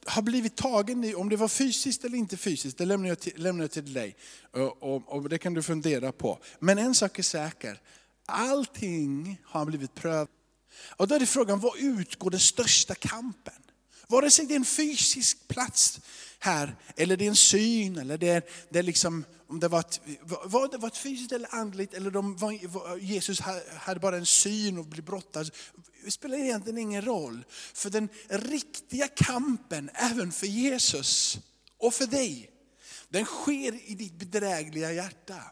har 0.07 0.23
blivit 0.23 0.57
tagen, 0.57 1.15
om 1.17 1.29
det 1.29 1.37
var 1.37 1.49
fysiskt 1.49 2.05
eller 2.05 2.19
inte 2.19 2.37
fysiskt, 2.37 2.79
det 2.79 2.85
lämnar 2.85 3.09
jag 3.09 3.21
till, 3.21 3.33
lämnar 3.37 3.65
jag 3.65 3.71
till 3.71 3.93
dig. 3.93 4.17
Och, 4.53 4.83
och, 4.83 5.13
och, 5.13 5.29
det 5.29 5.39
kan 5.39 5.55
du 5.55 5.63
fundera 5.63 6.13
på. 6.13 6.39
Men 6.59 6.79
en 6.79 6.95
sak 6.95 7.19
är 7.19 7.23
säker, 7.23 7.81
allting 8.27 9.41
har 9.45 9.61
han 9.61 9.67
blivit 9.67 9.95
prövad. 9.95 10.29
Och 10.97 11.09
då 11.09 11.15
är 11.15 11.21
det 11.21 11.27
frågan, 11.27 11.61
var 11.61 11.75
utgår 11.79 12.31
den 12.31 12.41
största 12.41 12.95
kampen? 12.95 13.55
Vare 14.09 14.31
sig 14.31 14.47
det 14.47 14.55
är 14.55 14.57
en 14.57 14.65
fysisk 14.65 15.49
plats 15.49 16.01
här, 16.39 16.77
eller 16.97 17.17
det 17.17 17.25
är 17.25 17.29
en 17.29 17.37
syn, 17.37 17.99
eller 17.99 18.19
det 18.19 18.29
är, 18.29 18.43
det 18.71 18.79
är 18.79 18.83
liksom, 18.83 19.25
om 19.47 19.61
det 19.61 19.69
var 19.69 19.81
ett, 19.81 20.01
var 20.45 20.69
det 20.71 20.79
var 20.79 20.89
ett 20.89 20.97
fysiskt 20.97 21.33
eller 21.33 21.55
andligt, 21.55 21.95
eller 21.95 22.11
de 22.11 22.37
var, 22.37 22.97
Jesus 22.97 23.41
hade 23.77 24.01
bara 24.01 24.17
en 24.17 24.27
syn 24.27 24.79
och 24.79 24.85
blev 24.85 25.05
brottad. 25.05 25.51
Det 26.05 26.11
spelar 26.11 26.39
egentligen 26.39 26.79
ingen 26.79 27.03
roll. 27.03 27.45
För 27.75 27.91
den 27.91 28.09
riktiga 28.29 29.09
kampen, 29.09 29.91
även 29.95 30.33
för 30.33 30.47
Jesus 30.47 31.39
och 31.79 31.95
för 31.95 32.07
dig, 32.07 32.51
den 33.09 33.25
sker 33.25 33.91
i 33.91 33.95
ditt 33.95 34.13
bedrägliga 34.13 34.93
hjärta. 34.93 35.43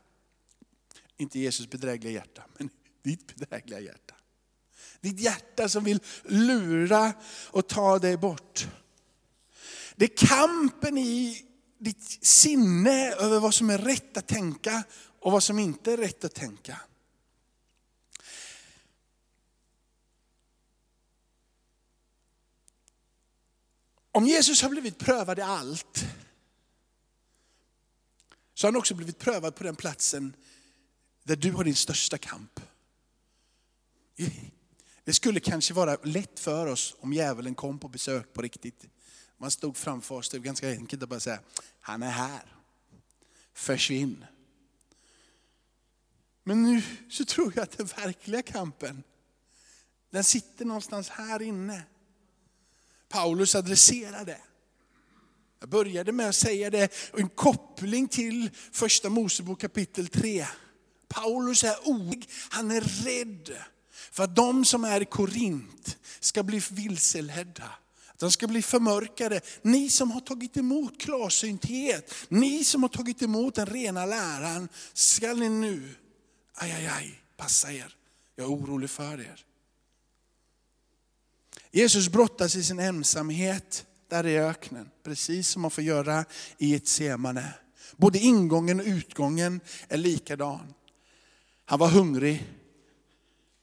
Inte 1.16 1.38
Jesus 1.38 1.70
bedrägliga 1.70 2.12
hjärta, 2.12 2.42
men 2.58 2.70
ditt 3.02 3.36
bedrägliga 3.36 3.80
hjärta. 3.80 4.14
Ditt 5.00 5.20
hjärta 5.20 5.68
som 5.68 5.84
vill 5.84 6.00
lura 6.24 7.12
och 7.46 7.68
ta 7.68 7.98
dig 7.98 8.16
bort. 8.16 8.68
Det 9.96 10.04
är 10.04 10.26
kampen 10.26 10.98
i 10.98 11.44
ditt 11.78 12.26
sinne 12.26 13.12
över 13.12 13.40
vad 13.40 13.54
som 13.54 13.70
är 13.70 13.78
rätt 13.78 14.16
att 14.16 14.26
tänka 14.26 14.82
och 15.20 15.32
vad 15.32 15.42
som 15.42 15.58
inte 15.58 15.92
är 15.92 15.96
rätt 15.96 16.24
att 16.24 16.34
tänka. 16.34 16.80
Om 24.12 24.26
Jesus 24.26 24.62
har 24.62 24.70
blivit 24.70 24.98
prövad 24.98 25.38
i 25.38 25.42
allt, 25.42 26.04
så 28.54 28.66
har 28.66 28.72
han 28.72 28.78
också 28.78 28.94
blivit 28.94 29.18
prövad 29.18 29.54
på 29.54 29.64
den 29.64 29.76
platsen 29.76 30.36
där 31.22 31.36
du 31.36 31.52
har 31.52 31.64
din 31.64 31.74
största 31.74 32.18
kamp. 32.18 32.60
Det 35.04 35.12
skulle 35.12 35.40
kanske 35.40 35.74
vara 35.74 35.96
lätt 36.02 36.40
för 36.40 36.66
oss 36.66 36.94
om 37.00 37.12
djävulen 37.12 37.54
kom 37.54 37.78
på 37.78 37.88
besök 37.88 38.32
på 38.32 38.42
riktigt. 38.42 38.86
Man 39.36 39.50
stod 39.50 39.76
framför 39.76 40.14
oss, 40.14 40.28
det 40.28 40.36
är 40.36 40.40
ganska 40.40 40.70
enkelt 40.70 41.02
att 41.02 41.08
bara 41.08 41.20
säga, 41.20 41.40
han 41.80 42.02
är 42.02 42.10
här. 42.10 42.56
Försvinn. 43.52 44.24
Men 46.44 46.62
nu 46.62 46.82
så 47.10 47.24
tror 47.24 47.52
jag 47.56 47.62
att 47.62 47.78
den 47.78 47.86
verkliga 47.86 48.42
kampen, 48.42 49.02
den 50.10 50.24
sitter 50.24 50.64
någonstans 50.64 51.08
här 51.08 51.42
inne. 51.42 51.82
Paulus 53.12 53.54
adresserar 53.54 54.24
det. 54.24 54.40
Jag 55.60 55.68
började 55.68 56.12
med 56.12 56.28
att 56.28 56.34
säga 56.34 56.70
det, 56.70 56.92
en 57.18 57.28
koppling 57.28 58.08
till 58.08 58.50
första 58.72 59.08
Mosebok 59.08 59.60
kapitel 59.60 60.08
3. 60.08 60.46
Paulus 61.08 61.64
är 61.64 61.76
orolig, 61.84 62.28
han 62.50 62.70
är 62.70 62.80
rädd 62.80 63.56
för 64.12 64.24
att 64.24 64.36
de 64.36 64.64
som 64.64 64.84
är 64.84 65.00
i 65.00 65.04
Korint 65.04 65.98
ska 66.20 66.42
bli 66.42 66.62
vilseledda. 66.70 67.70
Att 68.12 68.18
de 68.18 68.32
ska 68.32 68.46
bli 68.46 68.62
förmörkade. 68.62 69.40
Ni 69.62 69.90
som 69.90 70.10
har 70.10 70.20
tagit 70.20 70.56
emot 70.56 71.00
klarsynthet, 71.00 72.14
ni 72.28 72.64
som 72.64 72.82
har 72.82 72.88
tagit 72.88 73.22
emot 73.22 73.54
den 73.54 73.66
rena 73.66 74.06
läran, 74.06 74.68
ska 74.92 75.34
ni 75.34 75.48
nu, 75.48 75.94
aj, 76.54 76.72
aj, 76.72 76.86
aj, 76.86 77.22
passa 77.36 77.72
er. 77.72 77.96
Jag 78.36 78.44
är 78.44 78.50
orolig 78.50 78.90
för 78.90 79.20
er. 79.20 79.44
Jesus 81.72 82.08
brottas 82.08 82.56
i 82.56 82.62
sin 82.62 82.78
ensamhet 82.78 83.86
där 84.08 84.26
i 84.26 84.38
öknen, 84.38 84.90
precis 85.02 85.48
som 85.48 85.62
man 85.62 85.70
får 85.70 85.84
göra 85.84 86.24
i 86.58 86.74
ett 86.74 86.88
semane. 86.88 87.54
Både 87.96 88.18
ingången 88.18 88.80
och 88.80 88.86
utgången 88.86 89.60
är 89.88 89.96
likadan. 89.96 90.74
Han 91.64 91.78
var 91.78 91.88
hungrig. 91.88 92.48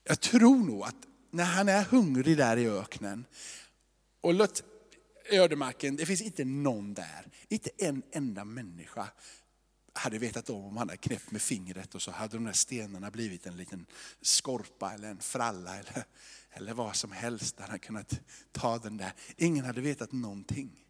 Jag 0.04 0.20
tror 0.20 0.58
nog 0.58 0.84
att 0.84 0.96
när 1.32 1.44
han 1.44 1.70
är 1.70 1.84
hungrig 1.84 2.38
där 2.38 2.58
i 2.58 2.70
öknen, 2.70 3.26
och 4.22 4.34
låt 4.34 4.64
ödemarken, 5.32 5.96
det 5.96 6.06
finns 6.06 6.22
inte 6.22 6.46
någon 6.46 6.94
där, 6.94 7.28
inte 7.50 7.70
en 7.78 8.04
enda 8.12 8.46
människa 8.46 9.08
hade 9.94 10.18
vetat 10.18 10.50
om 10.50 10.66
om 10.66 10.78
han 10.78 10.90
hade 10.90 10.98
knäppt 10.98 11.32
med 11.32 11.42
fingret 11.42 11.96
och 11.96 12.02
så 12.02 12.12
hade 12.12 12.38
de 12.38 12.46
där 12.46 12.54
stenarna 12.54 13.12
blivit 13.12 13.46
en 13.46 13.58
liten 13.58 13.86
skorpa 14.22 14.94
eller 14.94 15.10
en 15.10 15.20
fralla 15.20 15.78
eller, 15.78 16.04
eller 16.52 16.74
vad 16.74 16.96
som 16.96 17.12
helst. 17.12 17.56
Han 17.60 17.70
hade 17.70 17.80
kunnat 17.80 18.20
ta 18.52 18.78
den 18.78 18.98
där. 18.98 19.14
Ingen 19.38 19.66
hade 19.66 19.82
vetat 19.82 20.12
någonting. 20.12 20.86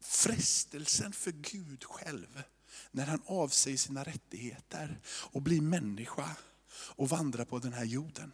Frestelsen 0.00 1.12
för 1.12 1.32
Gud 1.32 1.84
själv 1.84 2.42
när 2.90 3.06
han 3.06 3.22
avsäger 3.26 3.78
sina 3.78 4.04
rättigheter 4.04 5.00
och 5.06 5.42
blir 5.42 5.60
människa 5.60 6.36
och 6.70 7.08
vandrar 7.08 7.44
på 7.44 7.58
den 7.58 7.72
här 7.72 7.84
jorden. 7.84 8.32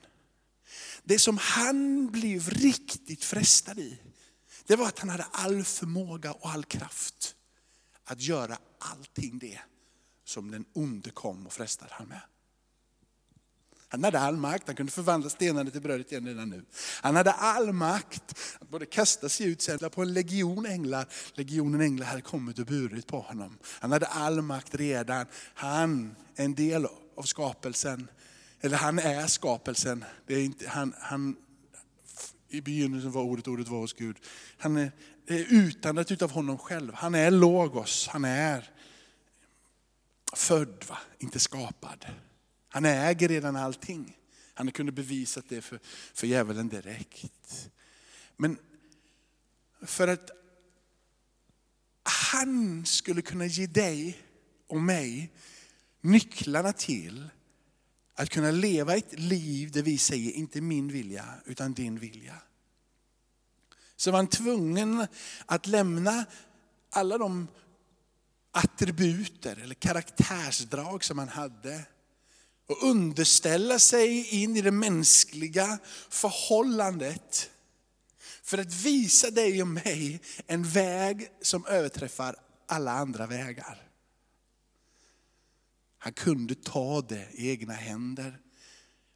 Det 1.03 1.19
som 1.19 1.39
han 1.39 2.11
blev 2.11 2.51
riktigt 2.51 3.25
frestad 3.25 3.79
i, 3.79 3.99
det 4.67 4.77
var 4.77 4.87
att 4.87 4.99
han 4.99 5.09
hade 5.09 5.25
all 5.25 5.65
förmåga 5.65 6.33
och 6.33 6.51
all 6.51 6.65
kraft 6.65 7.37
att 8.05 8.21
göra 8.21 8.59
allting 8.79 9.39
det 9.39 9.61
som 10.31 10.51
den 10.51 10.65
onde 10.73 11.11
kom 11.11 11.47
och 11.47 11.53
frestade 11.53 11.91
han 11.95 12.09
med. 12.09 12.21
Han 13.93 14.05
hade 14.05 14.21
all 14.21 14.37
makt, 14.37 14.67
han 14.67 14.77
kunde 14.77 14.93
förvandla 14.93 15.31
stenarna 15.31 15.71
till 15.71 15.81
brödet 15.81 16.13
igen 16.13 16.27
redan 16.27 16.51
nu. 16.51 16.65
Han 17.03 17.17
hade 17.17 17.33
all 17.33 17.73
makt 17.73 18.39
att 18.61 18.69
både 18.69 18.87
kasta 18.87 19.29
sig 19.29 19.47
ut 19.47 19.63
sen 19.63 19.79
på 19.91 20.03
en 20.03 20.13
legion 20.13 20.67
änglar. 20.67 21.07
Legionen 21.35 21.81
änglar 21.81 22.07
hade 22.07 22.23
kommit 22.23 22.59
och 22.59 22.67
burit 22.67 23.07
på 23.07 23.21
honom. 23.21 23.59
Han 23.65 23.93
hade 23.93 24.07
all 24.07 24.43
makt 24.43 24.75
redan. 24.75 25.27
Han 25.55 26.17
är 26.37 26.45
en 26.45 26.55
del 26.55 26.87
av 27.17 27.23
skapelsen. 27.23 28.09
Eller 28.61 28.77
han 28.77 28.99
är 28.99 29.27
skapelsen. 29.27 30.05
Det 30.27 30.35
är 30.35 30.45
inte, 30.45 30.69
han, 30.69 30.95
han, 30.99 31.37
I 32.49 32.61
begynnelsen 32.61 33.13
var 33.13 33.23
ordet, 33.23 33.49
ordet 33.49 33.69
var 33.69 33.79
hos 33.79 33.93
Gud. 33.93 34.17
Han 34.59 34.77
är, 34.77 34.93
är 35.27 35.47
utandet 35.49 36.11
utav 36.11 36.31
honom 36.31 36.59
själv. 36.59 36.95
Han 36.95 37.15
är 37.15 37.31
logos, 37.31 38.09
han 38.09 38.25
är 38.25 38.71
född, 40.33 40.85
va? 40.89 40.99
inte 41.19 41.41
skapad. 41.41 42.07
Han 42.69 42.85
äger 42.85 43.29
redan 43.29 43.57
allting. 43.57 44.17
Han 44.55 44.73
kunde 44.73 44.93
bevisat 44.93 45.45
det 45.49 45.61
för, 45.61 45.81
för 46.15 46.27
djävulen 46.27 46.69
direkt. 46.69 47.71
Men 48.37 48.59
för 49.83 50.09
att 50.09 50.31
han 52.03 52.87
skulle 52.87 53.23
kunna 53.23 53.47
ge 53.47 53.67
dig 53.67 54.19
och 54.67 54.81
mig 54.81 55.33
nycklarna 56.01 56.73
till 56.73 57.29
att 58.15 58.31
kunna 58.31 58.51
leva 58.51 58.97
ett 58.97 59.19
liv 59.19 59.71
där 59.71 59.83
vi 59.83 59.99
säger, 59.99 60.33
inte 60.33 60.61
min 60.61 60.89
vilja, 60.89 61.25
utan 61.45 61.73
din 61.73 61.99
vilja. 61.99 62.35
Så 63.97 64.11
var 64.11 64.19
han 64.19 64.27
tvungen 64.27 65.07
att 65.47 65.67
lämna 65.67 66.25
alla 66.91 67.19
de 67.19 67.49
attributer 68.53 69.57
eller 69.63 69.75
karaktärsdrag 69.75 71.05
som 71.05 71.19
han 71.19 71.29
hade 71.29 71.85
och 72.67 72.83
underställa 72.83 73.79
sig 73.79 74.29
in 74.43 74.57
i 74.57 74.61
det 74.61 74.71
mänskliga 74.71 75.79
förhållandet. 76.09 77.51
För 78.43 78.59
att 78.59 78.75
visa 78.75 79.31
dig 79.31 79.63
och 79.63 79.69
mig 79.69 80.21
en 80.47 80.63
väg 80.63 81.29
som 81.41 81.67
överträffar 81.67 82.37
alla 82.67 82.93
andra 82.93 83.27
vägar. 83.27 83.91
Han 85.99 86.13
kunde 86.13 86.55
ta 86.55 87.01
det 87.01 87.29
i 87.33 87.51
egna 87.51 87.75
händer. 87.75 88.41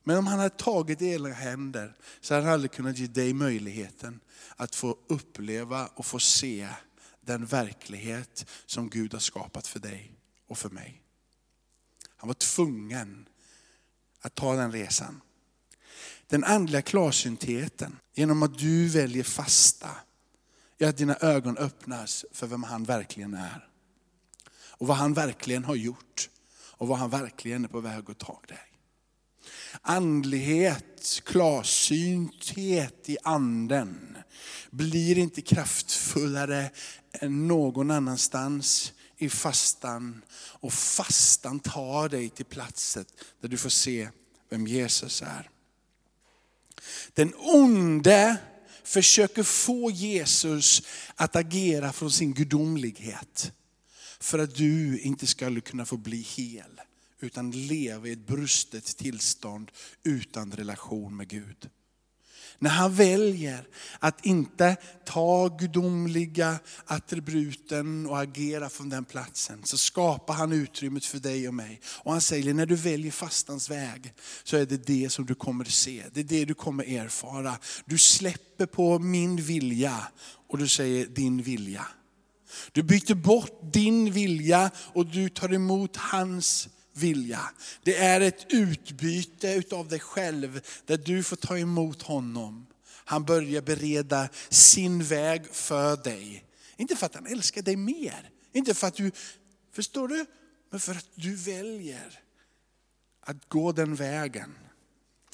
Men 0.05 0.17
om 0.17 0.27
han 0.27 0.39
hade 0.39 0.57
tagit 0.57 0.99
det 0.99 1.07
i 1.07 1.13
egna 1.13 1.33
händer 1.33 1.97
så 2.21 2.35
hade 2.35 2.47
han 2.47 2.55
aldrig 2.55 2.73
kunnat 2.73 2.99
ge 2.99 3.07
dig 3.07 3.33
möjligheten 3.33 4.21
att 4.57 4.75
få 4.75 4.99
uppleva 5.09 5.87
och 5.87 6.07
få 6.07 6.19
se 6.19 6.69
den 7.27 7.47
verklighet 7.47 8.47
som 8.67 8.91
Gud 8.91 9.13
har 9.13 9.21
skapat 9.21 9.67
för 9.67 9.81
dig 9.81 10.13
och 10.49 10.59
för 10.59 10.71
mig. 10.71 11.03
Han 12.17 12.29
var 12.29 12.35
tvungen 12.35 13.29
att 14.21 14.35
ta 14.35 14.55
den 14.55 14.73
resan. 14.73 15.21
Den 16.27 16.45
andliga 16.45 16.83
klarsyntheten, 16.83 17.99
genom 18.15 18.43
att 18.43 18.59
du 18.59 18.89
väljer 18.89 19.25
fasta, 19.25 19.91
är 20.79 20.89
att 20.89 20.97
dina 20.97 21.17
ögon 21.17 21.59
öppnas 21.59 22.25
för 22.33 22.47
vem 22.47 22.63
han 22.63 22.85
verkligen 22.85 23.35
är. 23.35 23.69
Och 24.55 24.87
vad 24.87 24.97
han 24.97 25.15
verkligen 25.15 25.65
har 25.65 25.75
gjort. 25.75 26.31
och 26.77 26.89
vad 26.89 26.99
han 26.99 27.11
verkligen 27.11 27.65
är 27.65 27.69
på 27.69 27.81
väg 27.81 28.11
att 28.11 28.19
ta 28.19 28.41
dig. 28.49 28.74
Andlighet, 29.83 31.23
klarsynthet 31.25 33.09
i 33.09 33.17
anden 33.23 34.19
blir 34.71 35.19
inte 35.19 35.41
kraftfullare 35.41 36.71
än 37.13 37.49
någon 37.49 37.91
annanstans 37.91 38.93
i 39.19 39.29
fastan. 39.29 40.23
Och 40.37 40.73
fastan 40.73 41.61
tar 41.61 42.09
dig 42.09 42.29
till 42.29 42.45
platsen 42.45 43.05
där 43.41 43.49
du 43.49 43.57
får 43.57 43.71
se 43.71 44.09
vem 44.51 44.67
Jesus 44.67 45.23
är. 45.23 45.51
Den 47.13 47.35
onde 47.37 48.37
försöker 48.85 49.43
få 49.43 49.91
Jesus 49.91 50.83
att 51.15 51.37
agera 51.37 51.93
från 51.93 52.11
sin 52.11 52.35
gudomlighet. 52.35 53.53
För 54.21 54.39
att 54.39 54.55
du 54.55 54.99
inte 54.99 55.27
skulle 55.27 55.61
kunna 55.61 55.85
få 55.85 55.97
bli 55.97 56.21
hel, 56.21 56.81
utan 57.25 57.51
leva 57.51 58.09
i 58.09 58.13
ett 58.13 58.27
brustet 58.27 58.85
tillstånd 58.85 59.71
utan 60.05 60.53
relation 60.53 61.17
med 61.17 61.29
Gud. 61.29 61.69
När 62.59 62.71
han 62.71 62.95
väljer 62.95 63.67
att 63.99 64.27
inte 64.27 64.77
ta 65.05 65.49
gudomliga 65.49 66.59
attributen 66.85 68.07
och 68.07 68.21
agera 68.21 68.69
från 68.69 68.89
den 68.89 69.05
platsen, 69.05 69.61
så 69.65 69.79
skapar 69.79 70.35
han 70.35 70.53
utrymmet 70.53 71.05
för 71.05 71.19
dig 71.19 71.49
och 71.49 71.55
mig. 71.55 71.81
Och 71.87 72.13
han 72.13 72.21
säger, 72.21 72.55
när 72.55 72.67
du 72.67 72.75
väljer 72.77 73.13
fastans 73.13 73.71
väg, 73.71 74.13
så 74.45 74.57
är 74.57 74.67
det 74.67 74.87
det 74.87 75.13
som 75.13 75.27
du 75.27 75.35
kommer 75.35 75.65
se. 75.65 76.05
Det 76.13 76.21
är 76.21 76.25
det 76.25 76.45
du 76.45 76.55
kommer 76.55 76.85
erfara. 76.85 77.59
Du 77.85 77.99
släpper 77.99 78.67
på 78.67 78.99
min 78.99 79.37
vilja 79.37 80.09
och 80.49 80.59
du 80.59 80.69
säger 80.69 81.07
din 81.07 81.43
vilja. 81.43 81.87
Du 82.73 82.83
byter 82.83 83.15
bort 83.15 83.73
din 83.73 84.13
vilja 84.13 84.71
och 84.77 85.07
du 85.07 85.29
tar 85.29 85.53
emot 85.53 85.97
hans 85.97 86.69
vilja. 86.95 87.41
Det 87.83 87.97
är 87.97 88.21
ett 88.21 88.47
utbyte 88.49 89.53
utav 89.53 89.89
dig 89.89 90.01
själv 90.01 90.61
där 90.87 90.97
du 90.97 91.23
får 91.23 91.37
ta 91.37 91.59
emot 91.59 92.03
honom. 92.03 92.67
Han 93.05 93.25
börjar 93.25 93.63
bereda 93.63 94.29
sin 94.49 95.05
väg 95.05 95.47
för 95.53 95.97
dig. 95.97 96.45
Inte 96.77 96.97
för 96.97 97.07
att 97.07 97.15
han 97.15 97.27
älskar 97.27 97.63
dig 97.63 97.77
mer, 97.77 98.31
inte 98.53 98.75
för 98.75 98.87
att 98.87 98.95
du, 98.95 99.11
förstår 99.73 100.09
du? 100.09 100.27
Men 100.71 100.81
för 100.81 100.93
att 100.93 101.09
du 101.15 101.35
väljer 101.35 102.21
att 103.21 103.49
gå 103.49 103.73
den 103.73 103.95
vägen. 103.95 104.55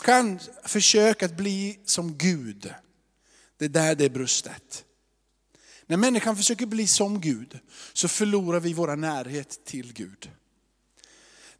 Kan 0.02 0.40
försök 0.64 1.22
att 1.22 1.36
bli 1.36 1.80
som 1.84 2.18
Gud. 2.18 2.74
Det 3.56 3.64
är 3.64 3.68
där 3.68 3.94
det 3.94 4.04
är 4.04 4.10
brustet. 4.10 4.84
När 5.86 5.96
människan 5.96 6.36
försöker 6.36 6.66
bli 6.66 6.86
som 6.86 7.20
Gud 7.20 7.58
så 7.92 8.08
förlorar 8.08 8.60
vi 8.60 8.72
vår 8.72 8.96
närhet 8.96 9.64
till 9.64 9.92
Gud. 9.92 10.30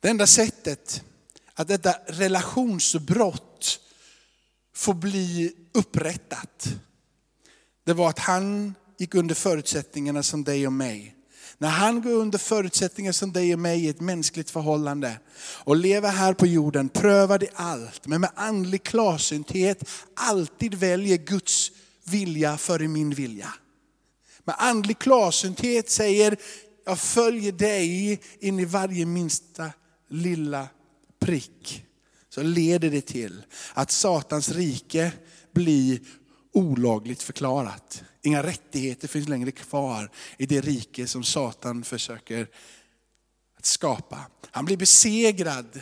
Det 0.00 0.08
enda 0.08 0.26
sättet 0.26 1.04
att 1.54 1.68
detta 1.68 1.94
relationsbrott 2.06 3.80
får 4.74 4.94
bli 4.94 5.52
upprättat, 5.74 6.68
det 7.84 7.92
var 7.92 8.08
att 8.08 8.18
han 8.18 8.74
gick 8.98 9.14
under 9.14 9.34
förutsättningarna 9.34 10.22
som 10.22 10.44
dig 10.44 10.66
och 10.66 10.72
mig. 10.72 11.16
När 11.58 11.68
han 11.68 12.02
går 12.02 12.10
under 12.10 12.38
förutsättningar 12.38 13.12
som 13.12 13.32
dig 13.32 13.54
och 13.54 13.58
mig 13.58 13.84
i 13.84 13.88
ett 13.88 14.00
mänskligt 14.00 14.50
förhållande 14.50 15.18
och 15.40 15.76
lever 15.76 16.08
här 16.10 16.34
på 16.34 16.46
jorden, 16.46 16.88
prövar 16.88 17.38
det 17.38 17.50
allt, 17.54 18.06
men 18.06 18.20
med 18.20 18.30
andlig 18.34 18.82
klarsynthet 18.82 19.88
alltid 20.16 20.74
väljer 20.74 21.16
Guds 21.16 21.72
vilja 22.04 22.56
före 22.56 22.88
min 22.88 23.10
vilja. 23.10 23.54
Med 24.44 24.54
andlig 24.58 24.98
klarsynthet 24.98 25.90
säger, 25.90 26.36
jag 26.84 26.98
följer 26.98 27.52
dig 27.52 28.20
in 28.40 28.60
i 28.60 28.64
varje 28.64 29.06
minsta 29.06 29.70
lilla 30.10 30.68
prick 31.18 31.84
så 32.28 32.42
leder 32.42 32.90
det 32.90 33.00
till 33.00 33.42
att 33.74 33.90
Satans 33.90 34.48
rike 34.48 35.12
blir 35.52 36.00
olagligt 36.52 37.22
förklarat. 37.22 38.02
Inga 38.22 38.42
rättigheter 38.42 39.08
finns 39.08 39.28
längre 39.28 39.50
kvar 39.50 40.10
i 40.38 40.46
det 40.46 40.60
rike 40.60 41.06
som 41.06 41.24
Satan 41.24 41.84
försöker 41.84 42.48
att 43.58 43.66
skapa. 43.66 44.26
Han 44.50 44.64
blir 44.64 44.76
besegrad 44.76 45.80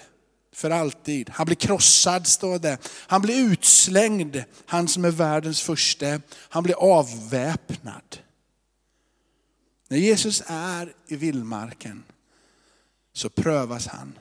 för 0.53 0.71
alltid. 0.71 1.31
Han 1.31 1.47
blir 1.47 1.57
krossad 1.57 2.27
står 2.27 2.59
det. 2.59 2.79
Han 3.07 3.23
blir 3.23 3.53
utslängd, 3.53 4.45
han 4.67 4.89
som 4.89 5.05
är 5.05 5.11
världens 5.11 5.63
första. 5.63 6.21
Han 6.31 6.63
blir 6.63 6.75
avväpnad. 6.75 8.19
När 9.89 9.99
Jesus 9.99 10.43
är 10.47 10.93
i 11.07 11.17
vildmarken 11.17 12.05
så 13.19 13.31
prövas 13.31 13.87
han. 13.87 14.19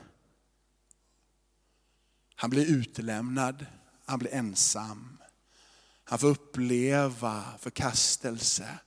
Han 2.34 2.50
blir 2.50 2.66
utlämnad, 2.66 3.66
han 4.04 4.18
blir 4.18 4.34
ensam. 4.34 5.18
Han 6.04 6.18
får 6.18 6.28
uppleva 6.28 7.44
förkastelse. 7.58 8.78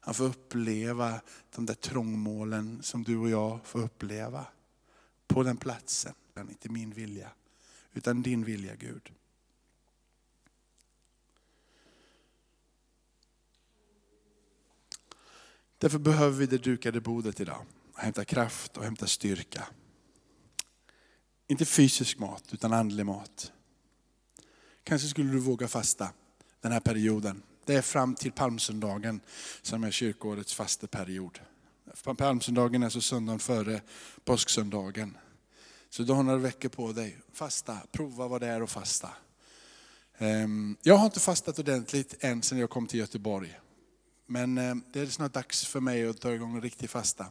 Han 0.00 0.14
får 0.14 0.24
uppleva 0.24 1.20
de 1.54 1.66
där 1.66 1.74
trångmålen 1.74 2.82
som 2.82 3.02
du 3.02 3.16
och 3.16 3.30
jag 3.30 3.66
får 3.66 3.82
uppleva. 3.82 4.46
På 5.26 5.42
den 5.42 5.56
platsen, 5.56 6.14
inte 6.36 6.68
min 6.68 6.90
vilja, 6.90 7.30
utan 7.92 8.22
din 8.22 8.44
vilja 8.44 8.74
Gud. 8.74 9.12
Därför 15.78 15.98
behöver 15.98 16.38
vi 16.38 16.46
det 16.46 16.58
dukade 16.58 17.00
bordet 17.00 17.40
idag 17.40 17.66
hämta 18.04 18.24
kraft 18.24 18.76
och 18.76 18.84
hämta 18.84 19.06
styrka. 19.06 19.66
Inte 21.48 21.64
fysisk 21.64 22.18
mat, 22.18 22.44
utan 22.52 22.72
andlig 22.72 23.06
mat. 23.06 23.52
Kanske 24.84 25.08
skulle 25.08 25.32
du 25.32 25.38
våga 25.38 25.68
fasta 25.68 26.08
den 26.60 26.72
här 26.72 26.80
perioden. 26.80 27.42
Det 27.64 27.74
är 27.74 27.82
fram 27.82 28.14
till 28.14 28.32
palmsöndagen 28.32 29.20
som 29.62 29.84
är 29.84 29.90
kyrkårets 29.90 30.54
fasteperiod. 30.54 31.38
Palmsöndagen 32.16 32.82
är 32.82 32.88
så 32.88 33.00
söndagen 33.00 33.38
före 33.38 33.80
påsksöndagen. 34.24 35.16
Så 35.90 36.02
du 36.02 36.12
har 36.12 36.22
några 36.22 36.38
veckor 36.38 36.68
på 36.68 36.92
dig. 36.92 37.18
Fasta, 37.32 37.78
prova 37.92 38.28
vad 38.28 38.40
det 38.40 38.46
är 38.46 38.60
att 38.60 38.70
fasta. 38.70 39.10
Ehm, 40.18 40.76
jag 40.82 40.96
har 40.96 41.06
inte 41.06 41.20
fastat 41.20 41.58
ordentligt 41.58 42.14
än 42.20 42.42
sedan 42.42 42.58
jag 42.58 42.70
kom 42.70 42.86
till 42.86 42.98
Göteborg. 42.98 43.60
Men 44.26 44.58
ehm, 44.58 44.82
det 44.92 45.00
är 45.00 45.06
snart 45.06 45.32
dags 45.32 45.66
för 45.66 45.80
mig 45.80 46.08
att 46.08 46.20
ta 46.20 46.32
igång 46.32 46.54
en 46.54 46.62
riktig 46.62 46.90
fasta. 46.90 47.26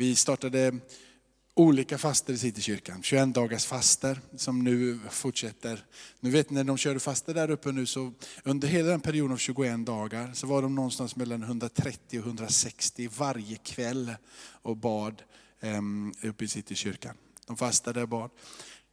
Vi 0.00 0.14
startade 0.14 0.78
olika 1.54 1.98
faster 1.98 2.32
i 2.32 2.38
Citykyrkan. 2.38 3.02
21 3.02 3.34
dagars 3.34 3.66
faster 3.66 4.20
som 4.36 4.64
nu 4.64 4.98
fortsätter. 5.10 5.84
Nu 6.20 6.30
vet 6.30 6.50
ni 6.50 6.54
när 6.54 6.64
de 6.64 6.76
körde 6.76 7.00
faster 7.00 7.34
där 7.34 7.50
uppe 7.50 7.72
nu 7.72 7.86
så 7.86 8.12
under 8.44 8.68
hela 8.68 8.90
den 8.90 9.00
perioden 9.00 9.32
av 9.32 9.36
21 9.36 9.86
dagar 9.86 10.30
så 10.34 10.46
var 10.46 10.62
de 10.62 10.74
någonstans 10.74 11.16
mellan 11.16 11.42
130 11.42 12.20
och 12.20 12.26
160 12.26 13.08
varje 13.16 13.56
kväll 13.56 14.14
och 14.62 14.76
bad 14.76 15.22
um, 15.60 16.14
uppe 16.22 16.44
i 16.44 16.48
Citykyrkan. 16.48 17.16
De 17.46 17.56
fastade 17.56 18.02
och 18.02 18.08
bad. 18.08 18.30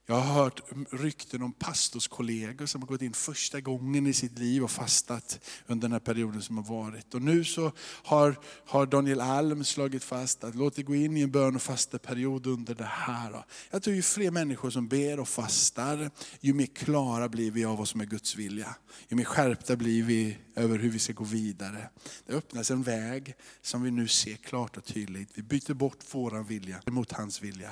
Jag 0.10 0.16
har 0.16 0.44
hört 0.44 0.62
rykten 0.92 1.42
om 1.42 1.52
pastorskollegor 1.52 2.66
som 2.66 2.82
har 2.82 2.88
gått 2.88 3.02
in 3.02 3.14
första 3.14 3.62
gången 3.62 4.08
i 4.08 4.14
sitt 4.14 4.40
liv 4.40 4.64
och 4.64 4.72
fastat 4.72 5.40
under 5.66 5.82
den 5.82 5.92
här 5.92 6.00
perioden 6.00 6.42
som 6.42 6.58
har 6.58 6.64
varit. 6.64 7.14
Och 7.14 7.22
nu 7.22 7.44
så 7.44 7.72
har, 8.04 8.40
har 8.66 8.86
Daniel 8.86 9.22
Alm 9.22 9.64
slagit 9.64 10.04
fast 10.04 10.44
att 10.44 10.56
låt 10.56 10.76
det 10.76 10.84
gå 10.84 10.96
in 10.96 11.18
i 11.18 11.22
en 11.22 11.32
bön 11.32 11.56
och 11.56 11.62
fasteperiod 11.62 12.48
under 12.48 12.76
det 12.76 12.90
här. 12.92 13.44
Jag 13.72 13.84
tror 13.84 13.96
ju 13.96 14.02
fler 14.02 14.32
människor 14.32 14.70
som 14.70 14.88
ber 14.88 15.20
och 15.20 15.28
fastar, 15.28 16.12
ju 16.40 16.54
mer 16.54 16.66
klara 16.66 17.30
blir 17.30 17.52
vi 17.52 17.66
av 17.66 17.78
vad 17.78 17.88
som 17.88 18.02
är 18.02 18.06
Guds 18.06 18.36
vilja. 18.36 18.76
Ju 19.10 19.16
mer 19.16 19.24
skärpta 19.24 19.76
blir 19.76 20.04
vi 20.04 20.38
över 20.56 20.80
hur 20.80 20.90
vi 20.90 21.00
ska 21.00 21.14
gå 21.14 21.24
vidare. 21.24 21.90
Det 22.26 22.34
öppnas 22.34 22.72
en 22.72 22.84
väg 22.84 23.36
som 23.62 23.84
vi 23.84 23.92
nu 23.92 24.08
ser 24.08 24.36
klart 24.36 24.78
och 24.78 24.86
tydligt. 24.86 25.30
Vi 25.34 25.44
byter 25.44 25.74
bort 25.74 26.16
våran 26.16 26.46
vilja 26.46 26.82
mot 26.86 27.12
hans 27.12 27.42
vilja. 27.42 27.72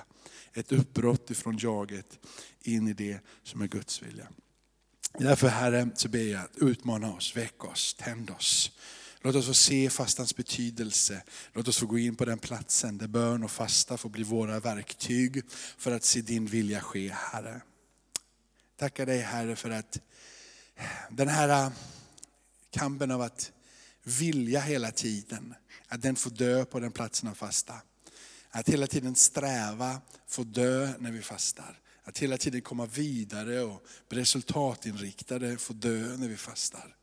Ett 0.53 0.71
uppbrott 0.71 1.31
ifrån 1.31 1.57
jaget 1.57 2.19
in 2.61 2.87
i 2.87 2.93
det 2.93 3.19
som 3.43 3.61
är 3.61 3.67
Guds 3.67 4.03
vilja. 4.03 4.27
Därför 5.19 5.47
Herre 5.47 5.89
så 5.95 6.09
ber 6.09 6.19
jag, 6.19 6.47
utmana 6.55 7.13
oss, 7.13 7.37
väck 7.37 7.65
oss, 7.65 7.93
tänd 7.93 8.29
oss. 8.29 8.71
Låt 9.21 9.35
oss 9.35 9.45
få 9.45 9.53
se 9.53 9.89
fastans 9.89 10.35
betydelse. 10.35 11.23
Låt 11.53 11.67
oss 11.67 11.77
få 11.77 11.85
gå 11.85 11.97
in 11.97 12.15
på 12.15 12.25
den 12.25 12.37
platsen 12.37 12.97
där 12.97 13.07
bön 13.07 13.43
och 13.43 13.51
fasta 13.51 13.97
får 13.97 14.09
bli 14.09 14.23
våra 14.23 14.59
verktyg 14.59 15.41
för 15.77 15.91
att 15.91 16.03
se 16.03 16.21
din 16.21 16.45
vilja 16.45 16.81
ske, 16.81 17.09
Herre. 17.09 17.61
Tackar 18.77 19.05
dig 19.05 19.19
Herre 19.19 19.55
för 19.55 19.69
att 19.69 19.99
den 21.09 21.27
här 21.27 21.65
äh, 21.65 21.71
kampen 22.71 23.11
av 23.11 23.21
att 23.21 23.51
vilja 24.03 24.59
hela 24.59 24.91
tiden, 24.91 25.55
att 25.87 26.01
den 26.01 26.15
får 26.15 26.31
dö 26.31 26.65
på 26.65 26.79
den 26.79 26.91
platsen 26.91 27.29
av 27.29 27.33
fasta. 27.33 27.73
Att 28.55 28.69
hela 28.69 28.87
tiden 28.87 29.15
sträva, 29.15 30.01
få 30.27 30.43
dö 30.43 30.93
när 30.99 31.11
vi 31.11 31.21
fastar. 31.21 31.79
Att 32.03 32.17
hela 32.17 32.37
tiden 32.37 32.61
komma 32.61 32.85
vidare 32.85 33.61
och 33.61 33.85
bli 34.09 34.21
resultatinriktade, 34.21 35.57
få 35.57 35.73
dö 35.73 36.17
när 36.17 36.27
vi 36.27 36.37
fastar. 36.37 36.95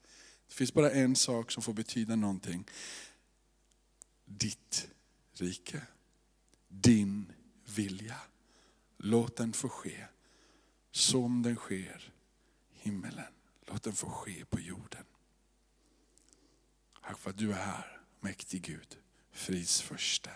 Det 0.49 0.55
finns 0.55 0.75
bara 0.75 0.91
en 0.91 1.17
sak 1.17 1.51
som 1.51 1.63
får 1.63 1.73
betyda 1.73 2.17
någonting. 2.17 2.65
Ditt 4.25 4.89
rike, 5.33 5.81
din 6.69 7.33
vilja. 7.65 8.21
Låt 8.97 9.37
den 9.37 9.53
få 9.53 9.69
ske 9.69 10.05
som 10.91 11.43
den 11.43 11.57
sker 11.57 12.13
i 12.75 12.89
himmelen. 12.89 13.33
Låt 13.67 13.83
den 13.83 13.95
få 13.95 14.11
ske 14.11 14.45
på 14.45 14.61
jorden. 14.61 15.05
Tack 17.03 17.19
för 17.19 17.31
att 17.31 17.39
du 17.39 17.51
är 17.51 17.65
här, 17.65 18.01
mäktig 18.21 18.63
Gud, 18.63 18.97
fris 19.33 19.81
första. 19.81 20.31